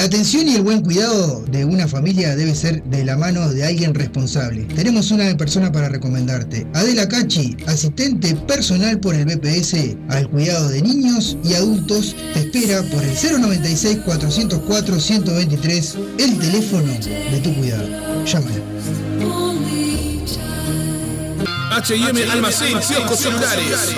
[0.00, 3.66] La atención y el buen cuidado de una familia debe ser de la mano de
[3.66, 4.62] alguien responsable.
[4.74, 6.66] Tenemos una persona para recomendarte.
[6.72, 12.82] Adela Cachi, asistente personal por el BPS al cuidado de niños y adultos, te espera
[12.84, 17.86] por el 096-404-123, el teléfono de tu cuidado.
[18.24, 18.99] Llámala.
[21.80, 23.96] H&M Almacén, kioscos celulares.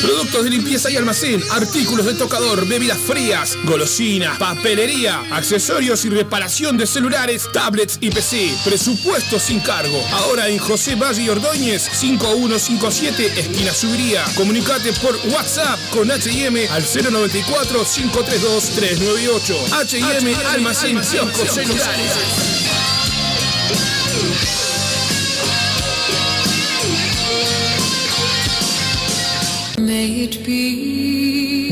[0.00, 6.76] Productos de limpieza y almacén, artículos de tocador, bebidas frías, golosinas, papelería, accesorios y reparación
[6.76, 8.54] de celulares, tablets y PC.
[8.64, 10.00] Presupuesto sin cargo.
[10.12, 14.22] Ahora en José Valle y Ordóñez, 5157, esquina Subiría.
[14.36, 19.72] Comunicate por WhatsApp con H&M al 094-532-398.
[19.72, 22.12] H&M Almacén, kioscos celulares.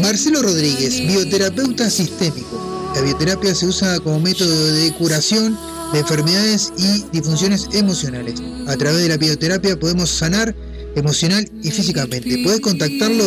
[0.01, 2.93] Marcelo Rodríguez, bioterapeuta sistémico.
[2.95, 5.59] La bioterapia se usa como método de curación
[5.93, 8.41] de enfermedades y disfunciones emocionales.
[8.69, 10.55] A través de la bioterapia podemos sanar
[10.95, 12.43] emocional y físicamente.
[12.43, 13.25] Puedes contactarlo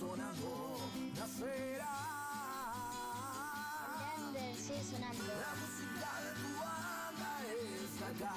[0.00, 0.78] Sonando,
[1.14, 1.96] nacerá.
[4.16, 5.24] Under sigue sonando.
[5.44, 8.34] La música de tu banda es acá,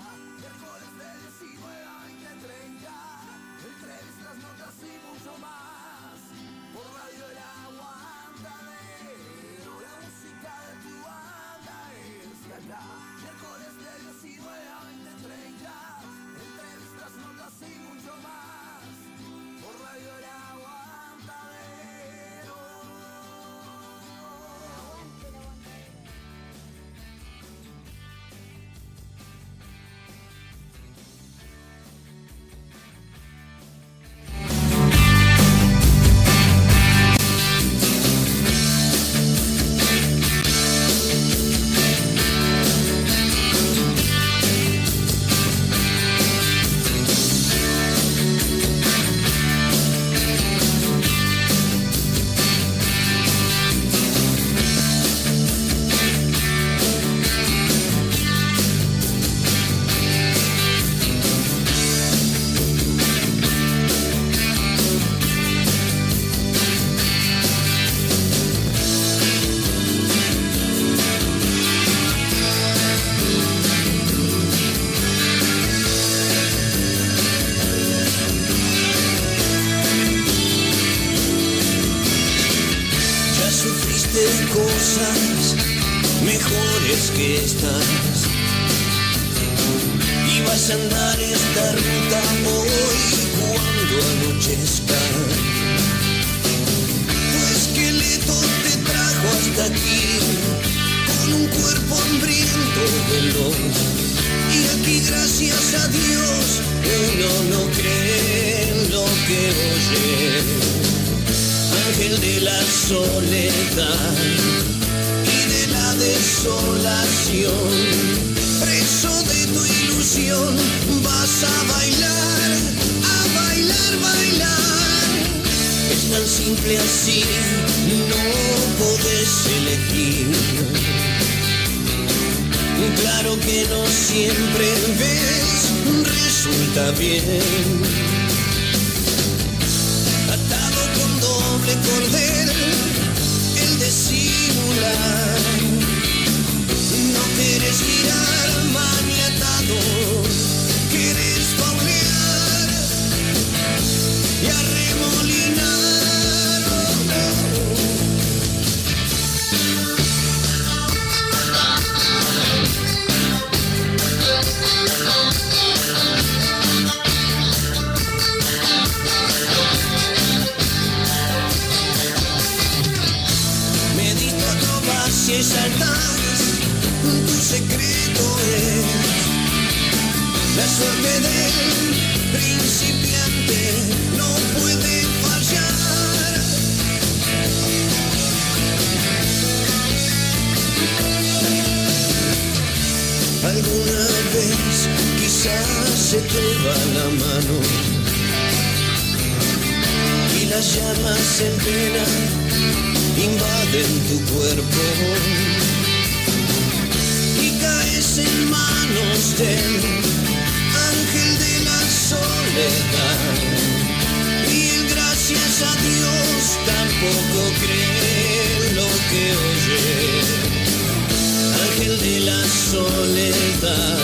[222.73, 223.97] soledad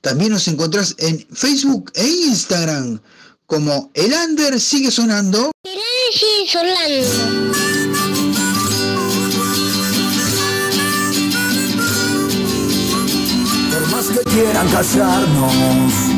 [0.00, 3.00] También nos encontrás en Facebook e Instagram
[3.46, 5.52] como El Under sigue sonando.
[6.12, 7.52] sigue sonando.
[13.70, 16.11] Por más que quieran callarnos.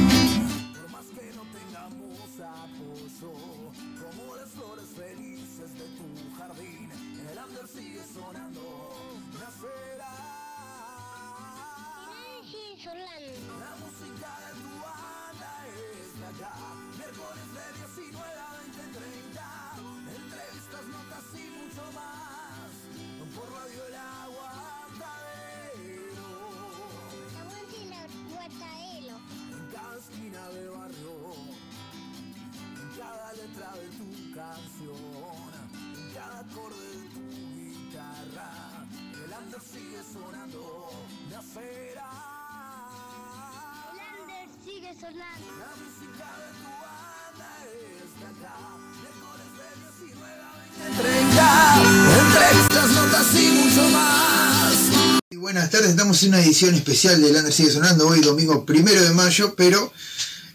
[55.55, 59.11] Buenas tardes, estamos en una edición especial de Lander Sigue Sonando, hoy domingo primero de
[59.11, 59.93] mayo, pero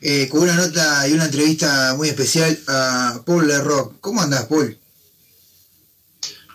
[0.02, 4.02] eh, con una nota y una entrevista muy especial a Paul Lerrock.
[4.02, 4.78] ¿Cómo andás, Paul?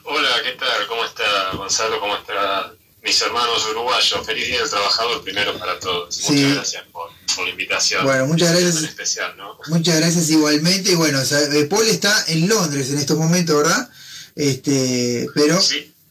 [0.05, 0.87] Hola, ¿qué tal?
[0.89, 1.99] ¿Cómo está Gonzalo?
[1.99, 4.27] ¿Cómo están mis hermanos uruguayos?
[4.27, 6.15] Feliz Día del Trabajador primero para todos.
[6.15, 6.35] Sí.
[6.35, 8.05] Muchas gracias por, por la invitación.
[8.05, 8.83] Bueno, muchas gracias.
[8.83, 9.59] Especial, ¿no?
[9.69, 10.93] Muchas gracias igualmente.
[10.93, 13.89] Y bueno, o sea, eh, Paul está en Londres en estos momentos, ¿verdad?
[14.37, 15.59] Este, pero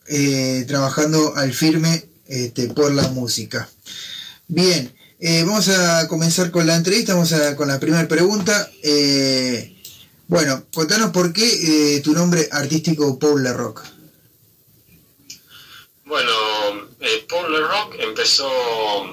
[0.07, 3.69] eh, trabajando al firme este, por la música.
[4.47, 8.69] Bien, eh, vamos a comenzar con la entrevista, vamos a, con la primera pregunta.
[8.81, 9.75] Eh,
[10.27, 13.83] bueno, contanos por qué eh, tu nombre artístico Paul Rock.
[16.05, 16.31] Bueno,
[16.99, 18.49] eh, Paul Le Rock empezó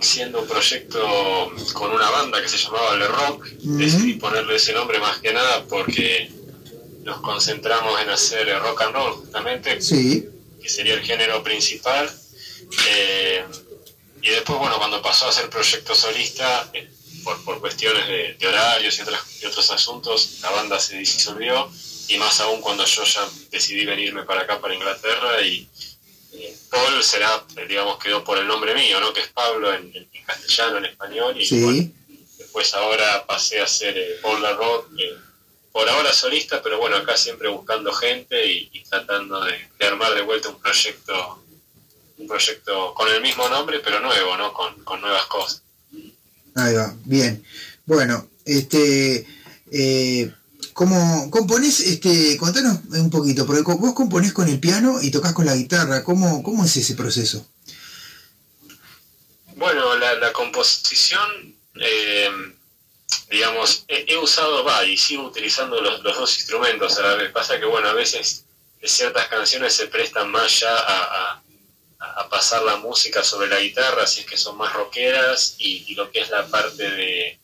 [0.00, 0.98] siendo un proyecto
[1.72, 3.46] con una banda que se llamaba Le Rock.
[3.62, 6.30] Decidí ponerle ese nombre más que nada porque
[7.04, 10.28] nos concentramos en hacer rock and roll justamente, Sí,
[10.62, 12.10] que sería el género principal.
[12.88, 13.44] Eh,
[14.22, 16.90] y después, bueno, cuando pasó a ser proyecto solista, eh,
[17.24, 21.70] por, por cuestiones de, de horarios y, otras, y otros asuntos, la banda se disolvió.
[22.08, 25.68] Y más aún cuando yo ya decidí venirme para acá, para Inglaterra, y
[26.32, 29.12] eh, Paul será, digamos, quedó por el nombre mío, ¿no?
[29.12, 31.62] Que es Pablo en, castellano, en español, y sí.
[31.62, 31.88] bueno,
[32.36, 35.14] después ahora pasé a ser eh, Paul La Rock, eh,
[35.70, 40.12] por ahora solista, pero bueno, acá siempre buscando gente y, y tratando de, de armar
[40.14, 41.44] de vuelta un proyecto,
[42.20, 44.52] un proyecto con el mismo nombre, pero nuevo, ¿no?
[44.52, 45.62] Con, con nuevas cosas.
[46.54, 47.44] Ahí va, bien.
[47.86, 49.26] Bueno, este,
[49.72, 50.30] eh,
[50.72, 51.80] ¿cómo componés?
[51.80, 56.04] Este, contanos un poquito, porque vos componés con el piano y tocas con la guitarra.
[56.04, 57.46] ¿Cómo, cómo es ese proceso?
[59.56, 62.30] Bueno, la, la composición, eh,
[63.30, 67.30] digamos, he, he usado, va, y sigo utilizando los, los dos instrumentos a la vez.
[67.32, 68.44] Pasa que, bueno, a veces
[68.82, 71.42] ciertas canciones se prestan más ya a, a-
[72.00, 75.94] a pasar la música sobre la guitarra, si es que son más rockeras, y, y
[75.94, 77.38] lo que es la parte de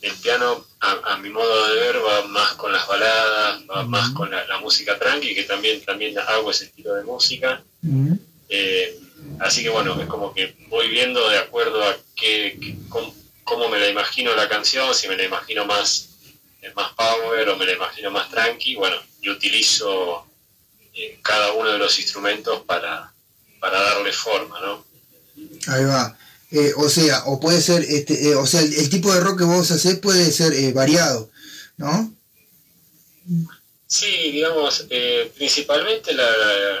[0.00, 4.10] del piano, a, a mi modo de ver, va más con las baladas, va más
[4.10, 7.64] con la, la música tranqui, que también, también hago ese estilo de música.
[8.48, 9.00] Eh,
[9.40, 13.12] así que bueno, es como que voy viendo de acuerdo a qué, qué- cómo,
[13.44, 16.10] cómo me la imagino la canción, si me la imagino más,
[16.74, 20.26] más power o me la imagino más tranqui, bueno, y utilizo
[21.22, 23.12] cada uno de los instrumentos para,
[23.60, 24.84] para darle forma, ¿no?
[25.68, 26.16] Ahí va.
[26.50, 29.38] Eh, o sea, o puede ser, este, eh, o sea, el, el tipo de rock
[29.38, 31.30] que vos hacés puede ser eh, variado,
[31.76, 32.12] ¿no?
[33.88, 36.80] Sí, digamos, eh, principalmente la, la-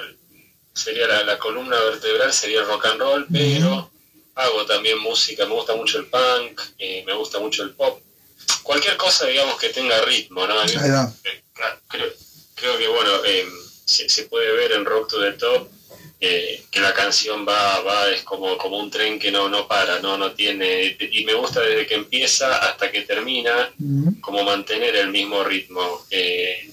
[0.74, 3.90] sería la, la columna vertebral sería el rock and roll, pero
[4.34, 6.60] hago también música, me gusta mucho el punk,
[7.06, 8.00] me gusta mucho el pop,
[8.62, 10.60] cualquier cosa, digamos, que tenga ritmo, ¿no?
[10.60, 11.12] Ahí va.
[11.88, 12.12] creo,
[12.54, 13.46] creo que, bueno, eh,
[13.86, 15.68] se, se puede ver en Rock to the Top
[16.18, 20.00] eh, que la canción va, va es como, como un tren que no, no para,
[20.00, 23.70] no, no tiene, y me gusta desde que empieza hasta que termina,
[24.22, 26.06] como mantener el mismo ritmo.
[26.10, 26.70] eh,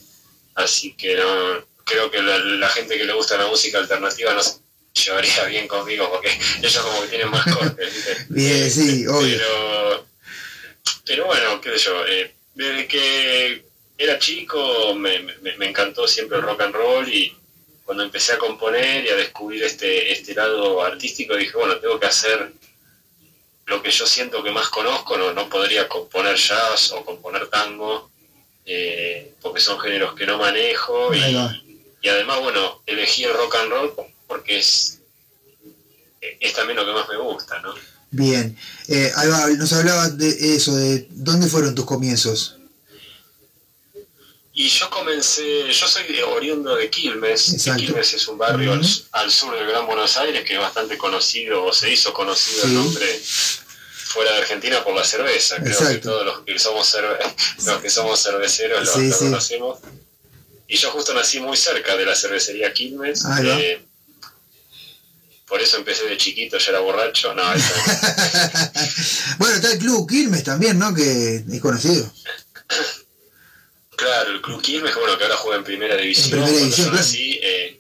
[0.56, 4.42] así que no, creo que la, la gente que le gusta la música alternativa no
[4.42, 4.60] se
[4.94, 8.26] llevaría bien conmigo porque ellos como que tienen más cortes.
[8.30, 9.38] Bien, sí, obvio.
[9.38, 10.08] Pero,
[11.06, 13.66] pero bueno, qué sé yo, eh, desde que
[14.04, 17.34] era chico me, me- me encantó siempre el rock and roll y
[17.86, 22.06] cuando empecé a componer y a descubrir este, este lado artístico dije, bueno, tengo que
[22.08, 22.54] hacer
[23.66, 28.10] lo que yo siento que más conozco, no, no podría componer jazz o componer tango,
[28.66, 31.20] eh, porque son géneros que no manejo y,
[32.02, 33.94] y además, bueno, elegí el rock and roll
[34.28, 35.00] porque es,
[36.22, 37.74] es también lo que más me gusta, ¿no?
[38.12, 38.56] Bien.
[38.88, 39.12] Eh,
[39.58, 42.58] nos hablaba de eso, de dónde fueron tus comienzos.
[44.56, 47.80] Y yo comencé, yo soy de- oriundo de Quilmes, y Exacto.
[47.82, 48.80] Quilmes es un barrio
[49.14, 52.68] al, sur del Gran Buenos Aires que es bastante conocido, o se hizo conocido Sí.
[52.68, 53.22] el nombre
[54.06, 55.56] fuera de Argentina por la cerveza.
[55.56, 56.10] Creo que Exacto.
[56.10, 57.18] todos los que somos, cerve-
[57.66, 59.24] los que somos cerveceros lo, Sí, lo sí.
[59.26, 59.80] conocemos.
[60.68, 63.24] Y yo justo nací muy cerca de la cervecería Quilmes.
[63.44, 63.84] Eh,
[65.48, 67.34] por eso empecé de chiquito, ya era borracho.
[67.34, 67.74] No, eso-
[69.40, 70.94] Bueno, está el Club Quilmes también, ¿no?
[70.94, 72.12] Que es conocido.
[73.96, 76.32] Claro, el Club Quilmes, bueno, que ahora juega en primera división.
[76.32, 77.06] primera Cuando división, claro.
[77.42, 77.80] eh,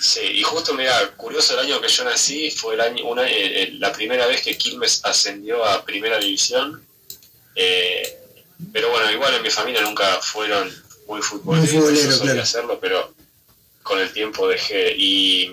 [0.00, 3.62] sí, y justo, mira, curioso, el año que yo nací fue el año, una, eh,
[3.62, 6.82] eh, la primera vez que Quilmes ascendió a primera división.
[7.54, 8.16] Eh,
[8.72, 10.72] pero bueno, igual en mi familia nunca fueron
[11.06, 12.42] muy futboleros, Muy futbolero, yo claro.
[12.42, 13.14] hacerlo, pero
[13.82, 14.94] con el tiempo dejé.
[14.96, 15.50] Y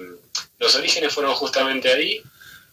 [0.60, 2.22] los orígenes fueron justamente ahí.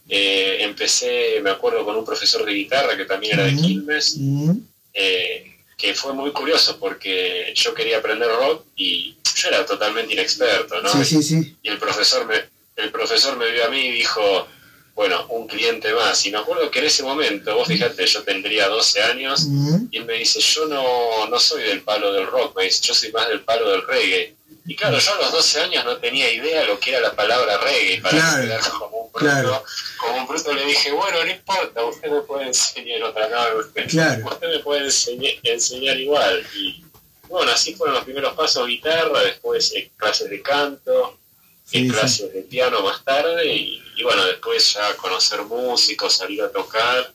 [0.08, 3.56] Eh, empecé, me acuerdo, con un profesor de guitarra que también era de.
[3.56, 4.52] Quilmes Mm,
[4.94, 5.51] eh,
[5.82, 10.88] que fue muy curioso porque yo quería aprender rock y yo era totalmente inexperto, ¿no?
[10.92, 11.56] Sí, sí, sí.
[11.60, 12.44] Y el profesor me,
[12.76, 14.46] el profesor me vio a mí y dijo,
[14.94, 16.24] bueno, un cliente más.
[16.24, 19.48] Y me acuerdo que en ese momento, vos fíjate, yo tendría 12 años
[19.90, 22.94] y él me dice, yo no, no soy del palo del rock, me dice, yo
[22.94, 24.36] soy más del palo del reggae.
[24.64, 27.58] Y claro, yo a los 12 años no tenía idea lo que era la palabra
[27.58, 28.00] reggae.
[28.00, 29.64] Para Claro, como claro.
[29.98, 33.88] como un bruto le dije, bueno, no importa, usted me puede enseñar otra no, usted,
[33.88, 34.26] Claro.
[34.26, 36.46] usted me puede enseñar, enseñar igual.
[36.54, 36.84] Y
[37.28, 41.18] bueno, así fueron los primeros pasos, guitarra, después eh, clases de canto,
[41.64, 41.88] Sí, sí.
[41.88, 47.12] clases de piano más tarde, y, y bueno, después ya conocer músicos, salir a tocar,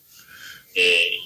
[0.73, 1.17] eh,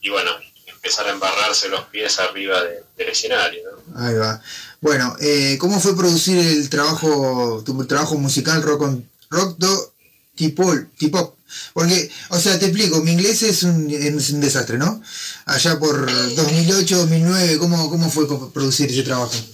[0.00, 0.30] y bueno,
[0.66, 3.62] empezar a embarrarse los pies arriba de- del escenario.
[3.86, 4.00] ¿no?
[4.00, 4.42] Ahí va.
[4.80, 9.92] Bueno, eh, ¿cómo fue producir el trabajo, tu trabajo musical rock on, rock do
[10.40, 11.36] tipo, tipo?
[11.74, 15.02] Porque, o sea, te explico, mi inglés es un, es un desastre, ¿no?
[15.44, 19.32] Allá por 2008, 2009, ¿cómo, cómo fue producir ese trabajo?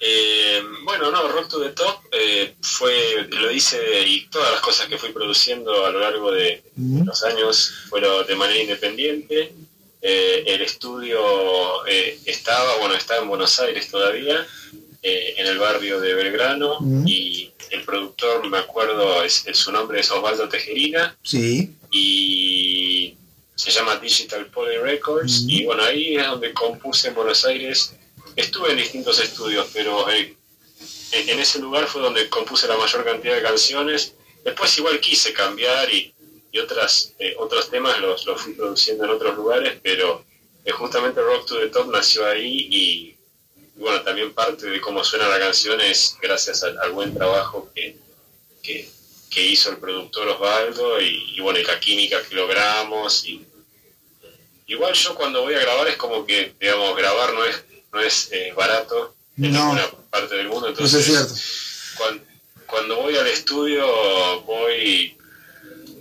[0.00, 4.86] Eh, bueno, no, Rock to the Top eh, fue, lo hice y todas las cosas
[4.86, 6.62] que fui produciendo a lo largo de
[7.04, 9.52] los años fueron de manera independiente.
[10.00, 14.46] Eh, el estudio eh, estaba, bueno, está en Buenos Aires todavía,
[15.02, 17.06] eh, en el barrio de Belgrano, Mm.
[17.06, 21.70] y el productor, me acuerdo, es, es- su nombre es Osvaldo Tejerina, Sí.
[21.90, 23.14] y
[23.54, 25.50] se llama Digital Poly Records Mm.
[25.50, 27.92] y bueno ahí es donde compuse en Buenos Aires
[28.36, 30.34] estuve en distintos estudios pero eh,
[31.12, 34.14] en, en ese lugar fue donde compuse la mayor cantidad de canciones
[34.44, 36.14] después igual quise cambiar y,
[36.52, 40.24] y otras eh, otros temas los, los fui produciendo en otros lugares pero
[40.64, 43.16] eh, justamente Rock to the Top nació ahí y,
[43.78, 47.70] y bueno también parte de cómo suena la canción es gracias al, al buen trabajo
[47.74, 47.96] que,
[48.62, 48.88] que,
[49.30, 53.24] que hizo el productor Osvaldo y, y bueno, y la química que logramos.
[53.24, 53.44] Y,
[54.66, 58.28] igual yo cuando voy a grabar es como que, digamos, grabar no es, no es
[58.32, 59.58] eh, barato en No.
[59.74, 60.68] ninguna parte del mundo.
[60.68, 61.34] Entonces, es cierto.
[61.96, 62.24] cuan-
[62.66, 65.16] cuando, voy al estudio voy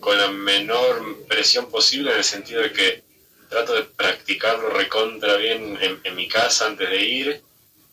[0.01, 3.03] con la menor presión posible en el sentido de que
[3.49, 7.41] trato de practicarlo recontra bien en, en mi casa antes de ir.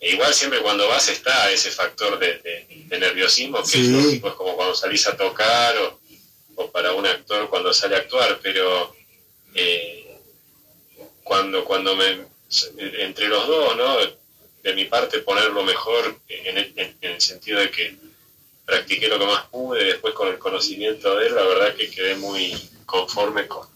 [0.05, 3.81] E igual siempre cuando vas está ese factor de, de- de nerviosismo que Sí.
[3.81, 5.99] es lógico, es como cuando salís a tocar o,
[6.57, 8.95] o para un actor cuando sale a actuar, pero
[9.55, 10.19] eh,
[11.23, 12.27] cuando, cuando me,
[12.99, 13.97] entre los dos, ¿no?
[14.63, 17.97] De mi parte poner lo mejor en el, en- en el sentido de que
[18.67, 22.15] practiqué lo que más pude, después con el conocimiento de él, la verdad que quedé
[22.17, 22.53] muy
[22.85, 23.67] conforme con,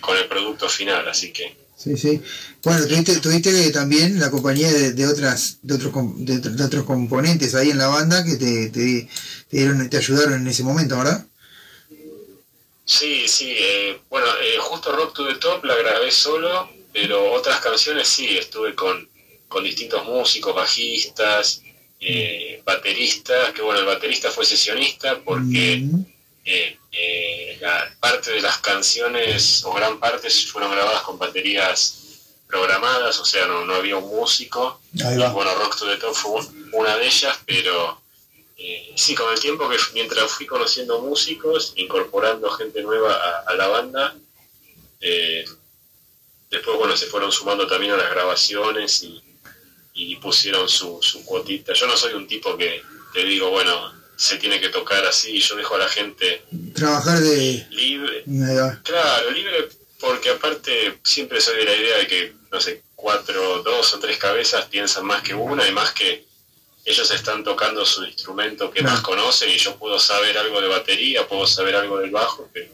[0.00, 2.22] con el producto final, así que Sí, sí.
[2.62, 7.54] Bueno, tuviste, tuviste también la compañía de, de otras de otros de, de otros componentes
[7.54, 9.08] ahí en la banda que te, te,
[9.48, 11.26] te dieron, te ayudaron en ese momento, ¿verdad?
[12.86, 17.60] Sí, sí, eh, bueno, eh, justo Rock to the Top la grabé solo, pero otras
[17.60, 19.08] canciones sí, estuve con,
[19.48, 21.62] con distintos músicos, bajistas,
[22.00, 26.04] eh, bateristas, que bueno, el baterista fue sesionista porque Mm,
[26.44, 32.00] eh, eh, la parte de las canciones, o gran parte, fueron grabadas con baterías
[32.46, 34.80] programadas, o sea, no, no había un músico.
[35.04, 38.00] Ahí Y bueno, Rock to the Top fue un- una de ellas, pero
[38.56, 43.54] eh, sí, con el tiempo que mientras fui conociendo músicos, incorporando gente nueva a, a
[43.54, 44.14] la banda,
[45.00, 45.44] eh,
[46.50, 49.22] después, bueno, se fueron sumando también a las grabaciones y,
[49.94, 51.72] y pusieron su, su cuotita.
[51.72, 55.56] Yo no soy un tipo que te digo, bueno, se tiene que tocar así, yo
[55.56, 56.42] dejo a la gente
[56.74, 57.66] Trabajar de...
[57.70, 58.22] libre.
[58.84, 59.68] Claro, libre
[59.98, 64.18] porque aparte siempre soy de la idea de que, no sé, cuatro, dos o tres
[64.18, 66.26] cabezas piensan más que una y más que
[66.84, 71.26] ellos están tocando su instrumento que más conocen y yo puedo saber algo de batería,
[71.26, 72.68] puedo saber algo del bajo, pero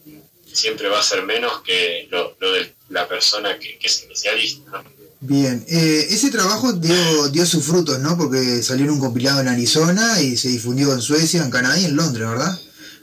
[0.52, 4.70] siempre va a ser menos que lo, lo de la persona que, que es especialista.
[4.70, 4.99] ¿no?
[5.22, 8.16] Bien, eh, ese trabajo dio, dio sus frutos, ¿no?
[8.16, 11.84] Porque salió en un compilado en Arizona y se difundió en Suecia, en Canadá y
[11.84, 12.58] en Londres, ¿verdad?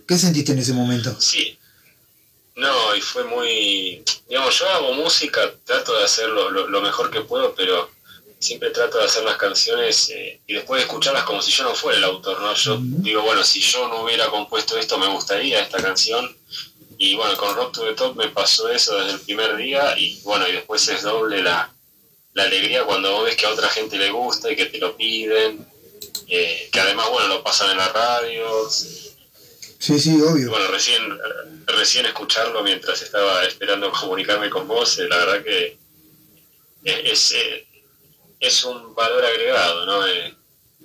[0.07, 1.15] ¿Qué sentiste en ese momento?
[1.21, 1.59] Sí.
[2.55, 4.03] No, y fue muy...
[4.27, 7.87] Digamos, yo hago música, trato de hacerlo lo, lo mejor que puedo, pero
[8.39, 11.75] siempre trato de hacer las canciones eh, y después de escucharlas como si yo no
[11.75, 12.53] fuera el autor, ¿no?
[12.55, 16.35] Yo digo, bueno, si yo no hubiera compuesto esto, me gustaría esta canción.
[16.97, 20.19] Y bueno, con Rock to the Top me pasó eso desde el primer día y
[20.23, 21.71] bueno, y después es doble la,
[22.37, 24.95] la alegría cuando vos ves que a otra gente le gusta y que te lo
[24.95, 25.65] piden,
[26.27, 28.69] eh, que además, bueno, lo pasan en la radio.
[28.69, 30.49] Sí, sí, obvio.
[30.51, 31.01] Bueno, recién,
[31.65, 35.77] recién escucharlo mientras estaba esperando comunicarme con vos, eh, la verdad que
[36.83, 37.67] es, eh,
[38.39, 40.07] es un valor agregado, ¿no?
[40.07, 40.35] Eh,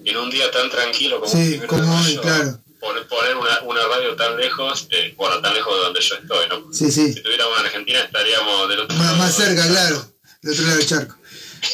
[0.05, 2.59] en un día tan tranquilo como, Sí, un como hoy, mayo, claro.
[2.81, 6.49] poner, poner una, una radio tan lejos, eh, bueno, tan lejos de donde yo estoy,
[6.49, 6.73] ¿no?
[6.73, 7.13] Sí, sí.
[7.13, 9.19] Si estuviéramos en Argentina estaríamos del otro Más, lado.
[9.19, 11.17] más cerca, claro, del otro lado del charco.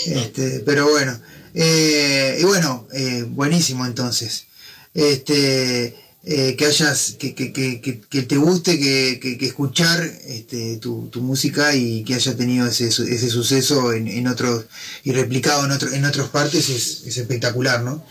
[0.06, 1.18] Este, pero bueno,
[1.54, 4.46] eh, y bueno, eh, buenísimo entonces.
[4.94, 5.94] Este,
[6.24, 11.74] eh, que hayas, que, que, que, que, te guste, que, escuchar este, tu, tu música
[11.74, 14.66] y que haya tenido ese, ese suceso en, en otros
[15.04, 18.04] y replicado en, otro, en otras partes es, es espectacular, ¿no?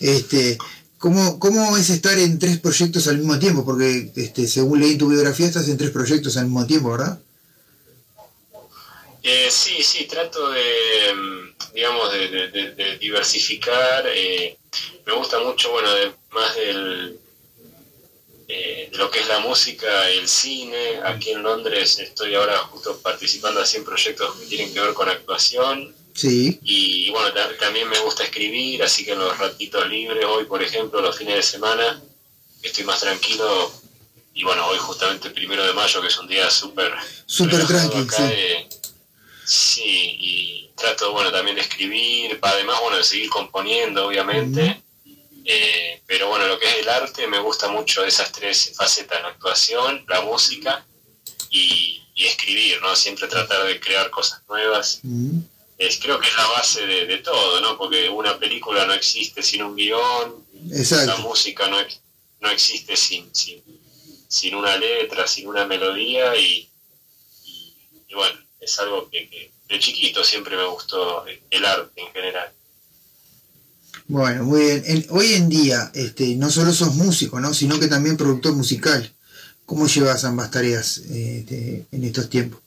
[0.00, 0.58] Este,
[0.98, 3.64] ¿cómo, ¿Cómo es estar en tres proyectos al mismo tiempo?
[3.64, 7.20] Porque este, según leí tu biografía estás en tres proyectos al mismo tiempo, ¿verdad?
[9.22, 14.04] Eh, sí, sí, trato de, mm, digamos, de, de- de- de diversificar.
[14.08, 14.56] eh,
[15.06, 15.88] me gusta mucho, bueno,
[16.30, 17.18] más del,
[18.48, 21.00] eh, de lo que es la música, el cine.
[21.04, 25.08] Aquí en Londres estoy ahora justo participando así en proyectos que tienen que ver con
[25.08, 25.94] actuación.
[26.14, 26.58] Sí.
[26.62, 30.62] Y, bueno, ta- también me gusta escribir, así que en los ratitos libres, hoy por
[30.62, 32.02] ejemplo, los fines de semana,
[32.62, 33.72] estoy más tranquilo.
[34.34, 36.92] Y bueno, hoy justamente primero de mayo, que es un día súper
[37.26, 38.78] Súper relajado tranqui, acá, sí.
[39.44, 44.82] Sí, y trato, bueno, también de escribir, además, bueno, de seguir componiendo, obviamente.
[45.44, 49.28] Eh, pero bueno, lo que es el arte, me gusta mucho esas tres facetas, la
[49.28, 50.84] actuación, la música
[51.50, 52.94] y, y escribir, ¿no?
[52.94, 55.00] Siempre tratar de crear cosas nuevas.
[55.78, 57.76] Es, creo que es la base de, de todo, ¿no?
[57.76, 61.06] Porque una película no existe sin un guion, Exacto.
[61.06, 61.78] la música no,
[62.40, 63.62] no existe sin, sin,
[64.28, 66.68] sin una letra, sin una melodía y,
[67.44, 67.74] y-
[68.08, 72.50] y bueno, es algo que, que de chiquito siempre me gustó el arte en general.
[74.08, 74.82] Bueno, muy bien.
[74.86, 77.54] En- hoy en día, este, no solo sos músico, ¿no?
[77.54, 79.12] sino que también productor musical.
[79.64, 82.60] ¿Cómo llevas ambas tareas este, en estos tiempos?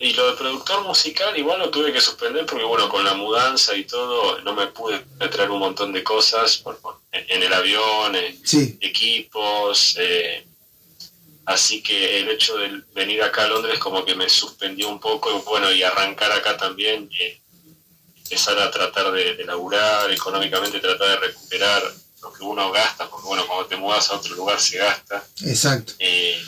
[0.00, 3.74] Y lo de productor musical igual lo tuve que suspender porque bueno, con la mudanza
[3.76, 5.00] y todo no me pude
[5.30, 8.78] traer un montón de cosas por- por- en, en el avión, en Sí.
[8.80, 10.46] equipos, eh,
[11.48, 15.30] así que el hecho de venir acá a Londres como que me suspendió un poco
[15.34, 17.40] y bueno, y arrancar acá también, eh,
[18.22, 21.82] empezar a tratar de, de laburar económicamente, tratar de recuperar
[22.22, 25.24] lo que uno gasta, porque bueno, cuando te mudas a otro lugar se gasta.
[25.44, 25.94] Exacto.
[25.98, 26.38] Eh,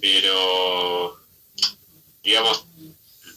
[0.00, 1.18] pero,
[2.22, 2.66] digamos,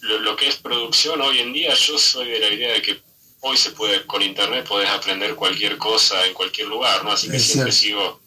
[0.02, 3.02] lo, lo que es producción hoy en día, yo soy de la idea de que
[3.40, 7.12] hoy se puede, con internet podés aprender cualquier cosa en cualquier lugar, ¿no?
[7.12, 8.04] Así que Es siempre cierto.
[8.04, 8.20] sigo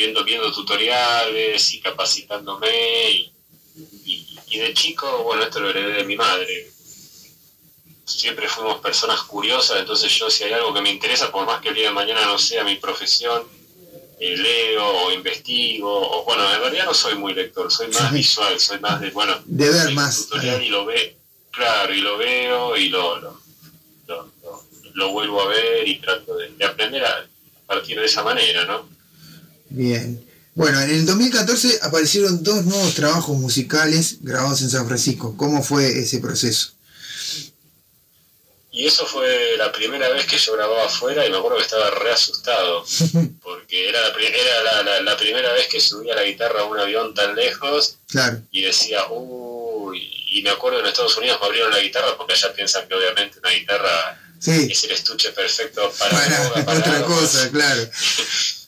[0.00, 3.32] viendo, viendo tutoriales y capacitándome y,
[4.06, 6.70] y- y de chico, bueno, esto lo heredé de mi madre.
[8.06, 11.68] Siempre fuimos personas curiosas, entonces yo si hay algo que me interesa, por más que
[11.68, 13.46] el día de mañana no sea mi profesión,
[14.18, 18.58] eh, leo o investigo, o bueno, en realidad no soy muy lector, soy más visual,
[18.58, 20.16] soy más de, bueno, De ver más.
[20.28, 21.16] tutorial y lo ve,
[21.50, 23.40] claro, y lo veo y lo, lo,
[24.08, 24.64] lo- lo-
[24.94, 28.64] lo vuelvo a ver y trato de, de aprender a, a partir de esa manera,
[28.64, 28.88] ¿no?
[29.70, 30.24] Bien.
[30.54, 35.34] Bueno, en el 2014 aparecieron dos nuevos trabajos musicales grabados en San Francisco.
[35.36, 36.72] ¿Cómo fue ese proceso?
[38.72, 41.90] Y eso fue la primera vez que yo grababa afuera y me acuerdo que estaba
[41.90, 42.84] re asustado,
[43.42, 46.78] porque era, la, era la, la- la primera vez que subía la guitarra a un
[46.78, 48.40] avión tan lejos Claro.
[48.52, 49.98] y decía, uy,
[50.32, 53.38] y me acuerdo en Estados Unidos me abrieron la guitarra porque allá piensan que obviamente
[53.40, 54.68] una guitarra Sí.
[54.70, 57.90] es el estuche perfecto para, Para yoga, para otra cosa, claro.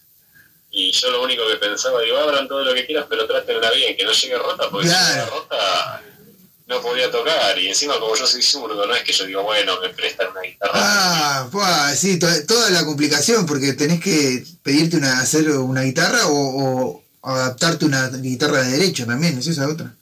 [0.75, 3.95] Y yo lo único que pensaba, digo, abran todo lo que quieras, pero trátenla bien,
[3.95, 5.15] que no llegue rota, porque si Claro.
[5.25, 6.03] llega rota,
[6.67, 7.59] no podía tocar.
[7.59, 10.41] Y encima, como yo soy zurdo, no es que yo digo, bueno, me prestan una
[10.41, 10.73] guitarra.
[10.75, 16.27] Ah, buah, sí, to- toda la complicación, porque tenés que pedirte una, hacer una guitarra
[16.29, 19.95] o, o adaptarte una guitarra de derecho también, es esa otra.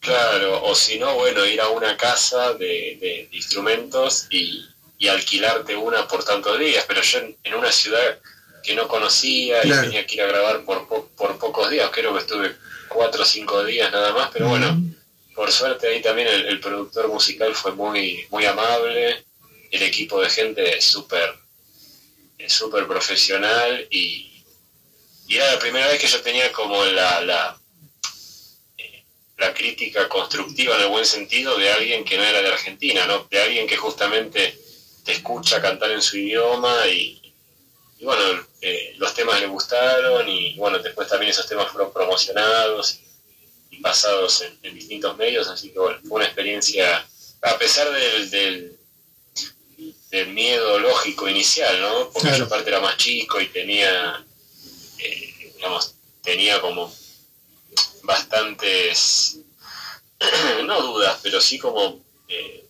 [0.00, 4.64] Claro, o si no, bueno, ir a una casa de, de instrumentos y,
[4.98, 6.84] y alquilarte una por tantos días.
[6.86, 8.18] Pero yo en, en una ciudad
[8.68, 9.80] que no conocía Claro.
[9.82, 12.54] y tenía que ir a grabar por, po- por pocos días, creo que estuve
[12.88, 14.78] cuatro o cinco días nada más, pero bueno,
[15.34, 19.24] por suerte ahí también el, el productor musical fue muy, muy amable,
[19.70, 21.34] el equipo de gente es súper
[22.46, 24.42] súper profesional y,
[25.26, 27.58] y era la primera vez que yo tenía como la, la,
[28.78, 29.02] eh,
[29.38, 33.26] la crítica constructiva en el buen sentido de alguien que no era de Argentina, ¿no?
[33.30, 34.56] de alguien que justamente
[35.04, 37.17] te escucha cantar en su idioma y,
[37.98, 38.22] y bueno,
[38.60, 43.00] eh, los temas le gustaron y bueno, después también esos temas fueron promocionados
[43.70, 47.06] y pasados en, en distintos medios, así que bueno, fue una experiencia,
[47.42, 48.78] a pesar del, del,
[50.10, 52.10] del miedo lógico inicial, ¿no?
[52.10, 52.38] Porque Claro.
[52.38, 54.24] yo aparte era más chico y tenía,
[54.98, 56.92] eh, digamos, tenía como
[58.04, 59.38] bastantes,
[60.64, 62.64] no dudas, pero sí como eh,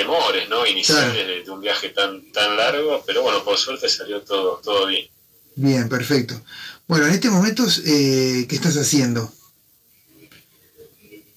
[0.00, 0.66] temores, ¿no?
[0.66, 1.28] Iniciales Claro.
[1.28, 5.06] de, de un viaje tan tan largo, pero bueno, por suerte salió todo todo bien.
[5.56, 6.34] Bien, perfecto.
[6.86, 9.20] Bueno, en este momento, eh, ¿qué estás haciendo?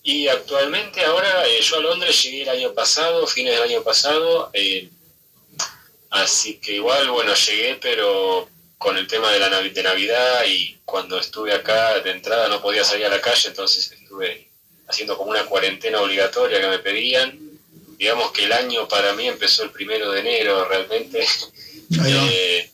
[0.03, 4.49] Y actualmente ahora eh, yo a Londres llegué el año pasado, fines del año pasado,
[4.53, 4.89] eh,
[6.09, 8.47] así que igual, bueno, llegué, pero
[8.77, 12.83] con el tema de la de Navidad y cuando estuve acá de entrada no podía
[12.83, 14.49] salir a la calle, entonces estuve
[14.87, 17.50] haciendo como una cuarentena obligatoria que me pedían.
[18.01, 21.23] Digamos que el año para mí empezó el primero de enero realmente.
[22.07, 22.71] Eh,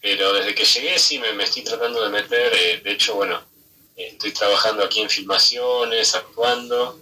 [0.00, 3.40] pero desde que llegué sí me, me estoy tratando de meter, eh, de hecho, bueno,
[3.96, 6.98] eh, estoy trabajando aquí en filmaciones, actuando,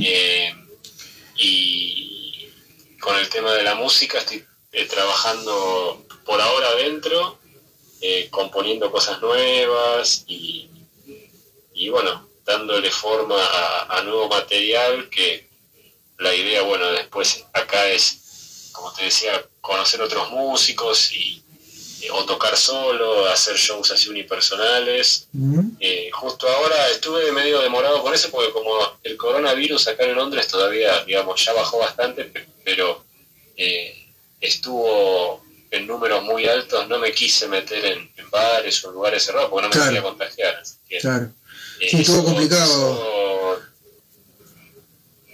[0.00, 0.52] eh,
[1.36, 2.48] y
[2.98, 4.44] con el tema de la música estoy
[4.88, 7.38] trabajando por ahora adentro,
[8.30, 10.68] componiendo cosas nuevas y,
[11.74, 15.49] y bueno, dándole forma a, a nuevo material que
[16.20, 21.42] la idea, bueno, después acá es, como te decía, conocer otros músicos y
[22.02, 25.26] eh, o tocar solo, hacer shows así unipersonales.
[25.80, 28.70] Eh, justo ahora estuve medio demorado con eso porque como
[29.02, 33.04] el coronavirus acá en Londres todavía, digamos, ya bajó bastante, pe- pero
[33.56, 34.06] eh,
[34.40, 39.22] estuvo en números muy altos, no me quise meter en, en bares o en lugares
[39.24, 39.86] cerrados porque no me Claro.
[39.90, 40.54] quería contagiar.
[40.56, 41.30] así que, Claro.
[41.78, 42.64] Sí, estuvo complicado.
[42.92, 43.39] eso-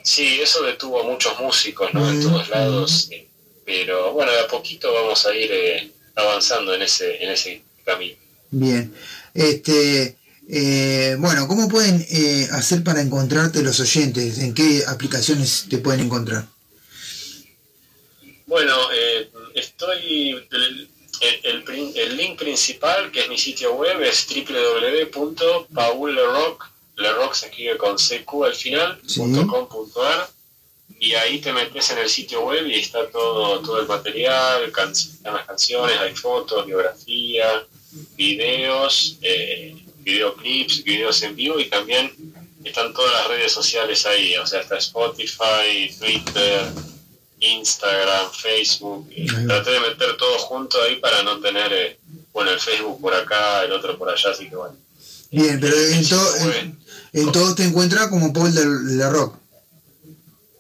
[0.07, 2.09] sí, eso detuvo a muchos músicos, ¿no?
[2.09, 3.09] En todos lados.
[3.11, 3.27] eh,
[3.65, 8.17] pero bueno, de a poquito vamos a ir eh, avanzando en ese, en ese camino.
[8.51, 8.95] Bien.
[9.35, 10.17] Este,
[10.49, 14.39] eh, bueno, ¿cómo pueden eh, hacer para encontrarte los oyentes?
[14.39, 16.47] ¿En qué aplicaciones te pueden encontrar?
[18.47, 20.47] Bueno, eh, estoy.
[20.51, 20.89] El,
[21.95, 24.27] el- link principal, que es mi sitio web, es
[26.97, 29.21] www.paullerock, Lerock se escribe con CQ al final, Sí.
[29.21, 30.29] punto com punto ar,
[30.99, 34.93] y ahí te metes en el sitio web y está todo, todo el material, can-
[34.93, 37.65] están las canciones, hay fotos, biografía,
[38.17, 42.13] videos, eh, videoclips, videos en vivo y también
[42.65, 46.63] están todas las redes sociales ahí, o sea, está Spotify, Twitter,
[47.41, 51.99] Instagram, Facebook, y traté de meter todo junto ahí para no tener, eh,
[52.33, 54.77] bueno, el Facebook por acá, el otro por allá, así que bueno.
[55.31, 56.79] Bien, pero en, to- en,
[57.21, 59.37] en todos te encuentras como Paul de, de Rock.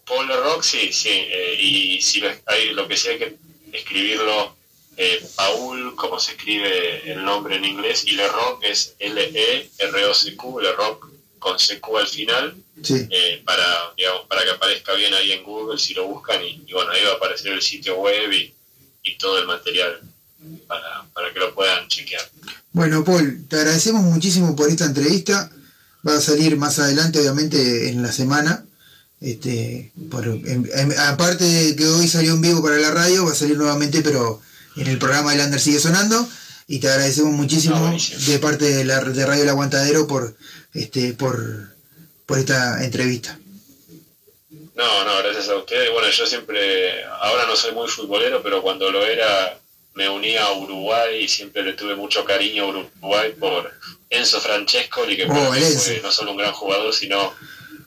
[0.06, 3.36] Paul Rock, sí, sí, eh, y si lo, hay, lo que sí hay que
[3.72, 4.54] escribirlo
[4.96, 10.72] eh, Paul, como se escribe el nombre en inglés, y Le Rock es L-E-R-O-C-Q, Le
[10.72, 11.08] Rock
[11.38, 13.06] con CQ al final, Sí.
[13.10, 13.64] eh, para,
[13.96, 17.02] digamos, para que aparezca bien ahí en Google si lo buscan, y, y bueno, ahí
[17.04, 18.54] va a aparecer el sitio web y,
[19.02, 20.00] y todo el material
[20.66, 22.22] para, para que lo puedan chequear.
[22.72, 25.50] Bueno, Paul, te agradecemos muchísimo por esta entrevista.
[26.06, 28.64] Va a salir más adelante, obviamente, en la semana.
[29.20, 33.32] Este, por- en- en- aparte de que hoy salió en vivo para la radio, va
[33.32, 34.40] a salir nuevamente, pero
[34.76, 36.28] en el programa El Under sigue sonando.
[36.68, 37.96] Y te agradecemos muchísimo
[38.26, 40.36] de parte de, la, de Radio El Aguantadero por,
[40.74, 41.70] este, por,
[42.26, 43.38] por esta entrevista.
[44.74, 45.90] No, no, gracias a ustedes.
[45.92, 49.58] Bueno, yo siempre, ahora no soy muy futbolero, pero cuando lo era
[49.97, 53.73] me unía a Uruguay y siempre le tuve mucho cariño a Uruguay por
[54.10, 57.35] Enzo Francescoli, que Oh, para mí fue no solo un gran jugador, sino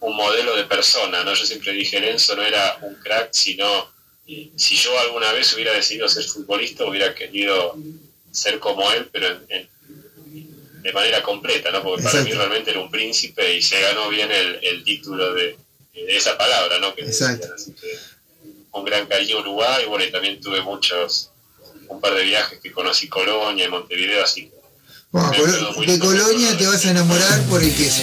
[0.01, 1.33] un modelo de persona, ¿no?
[1.33, 3.91] Yo siempre dije, Enzo no era un crack, sino
[4.25, 7.75] y si yo alguna vez hubiera decidido ser futbolista, hubiera querido
[8.31, 9.69] ser como él, pero en, en-
[10.81, 11.83] de manera completa, ¿no?
[11.83, 15.57] Porque para mí realmente era un príncipe y se ganó bien el, el título de,
[15.93, 16.95] de esa palabra, ¿no?
[16.95, 17.47] Que Exacto.
[17.53, 17.97] decían, así que
[18.71, 21.28] un gran cariño a Uruguay, bueno, y también tuve muchos,
[21.89, 24.51] un par de viajes que conocí Colonia y Montevideo, así
[25.11, 25.31] Bueno,
[25.85, 28.01] de Colonia te vas a enamorar por el queso.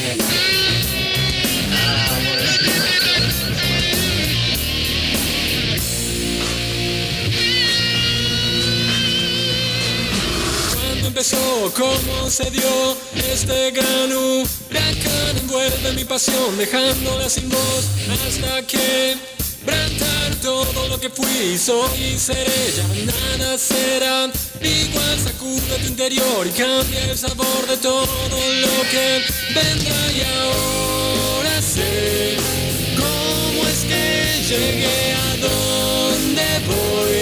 [10.74, 17.86] Cuando empezó, cómo se dio este gran huracán envuelve mi pasión, dejándola sin voz
[18.26, 19.35] hasta que
[19.66, 24.30] brantar todo lo que fui, soy y seré, ya nada será
[24.62, 29.22] igual, sacude tu interior y cambia el sabor de todo lo que
[29.55, 32.36] vendrá y ahora sé
[32.97, 37.18] cómo es que llegué a donde voy,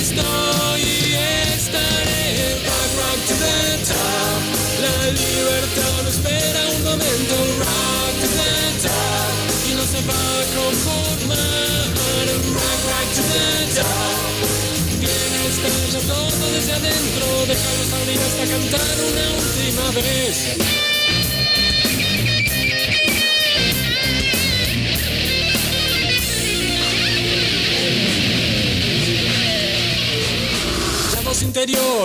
[0.00, 1.14] estoy y
[1.54, 2.56] estaré.
[2.66, 3.58] Rock, rock to the
[3.92, 4.42] top,
[4.84, 8.52] la libertad no espera un momento, rock to the
[8.88, 9.34] top,
[9.68, 11.11] y no se va a conformar,
[15.48, 21.41] está ya todo desde adentro, déjalo salir hasta cantar una última vez.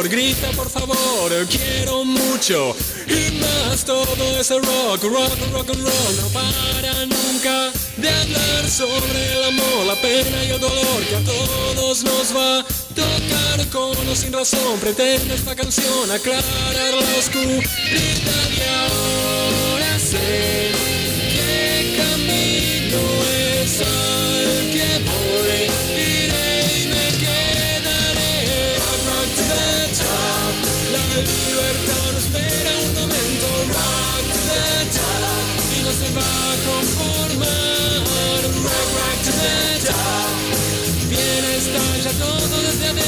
[0.09, 2.76] Grita por favor, quiero mucho
[3.07, 9.31] y más todo ese rock, rock, rock and roll no para nunca de hablar sobre
[9.34, 12.64] el amor, la pena y el dolor que a todos nos va a
[12.95, 14.80] tocar con o sin razón.
[14.80, 17.61] Pretende esta canción aclarar la oscuridad
[17.91, 19.99] y ahora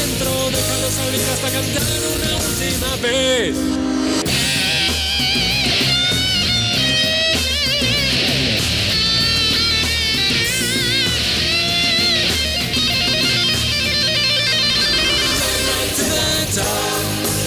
[0.09, 1.83] desde adentro, déjalo salir hasta cantar
[2.15, 3.55] una última vez.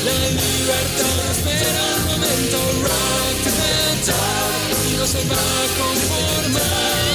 [0.05, 3.45] La libertad espera un momento, rock
[4.89, 7.15] y no se va a conformar,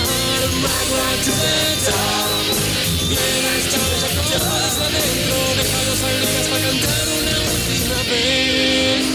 [1.85, 2.47] top.
[3.09, 5.26] Bien está ya adentro, déjalo
[6.57, 9.05] hasta cantar una última vez.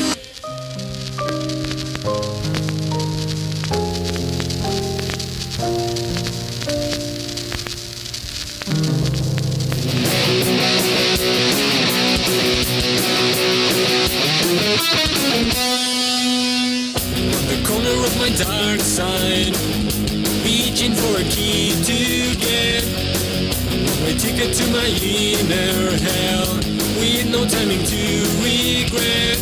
[17.34, 19.56] On the corner of my dark side,
[20.44, 22.84] reaching for a key to get
[24.02, 26.71] my ticket to my inner hell,
[27.22, 28.02] with no timing to
[28.42, 29.38] regret.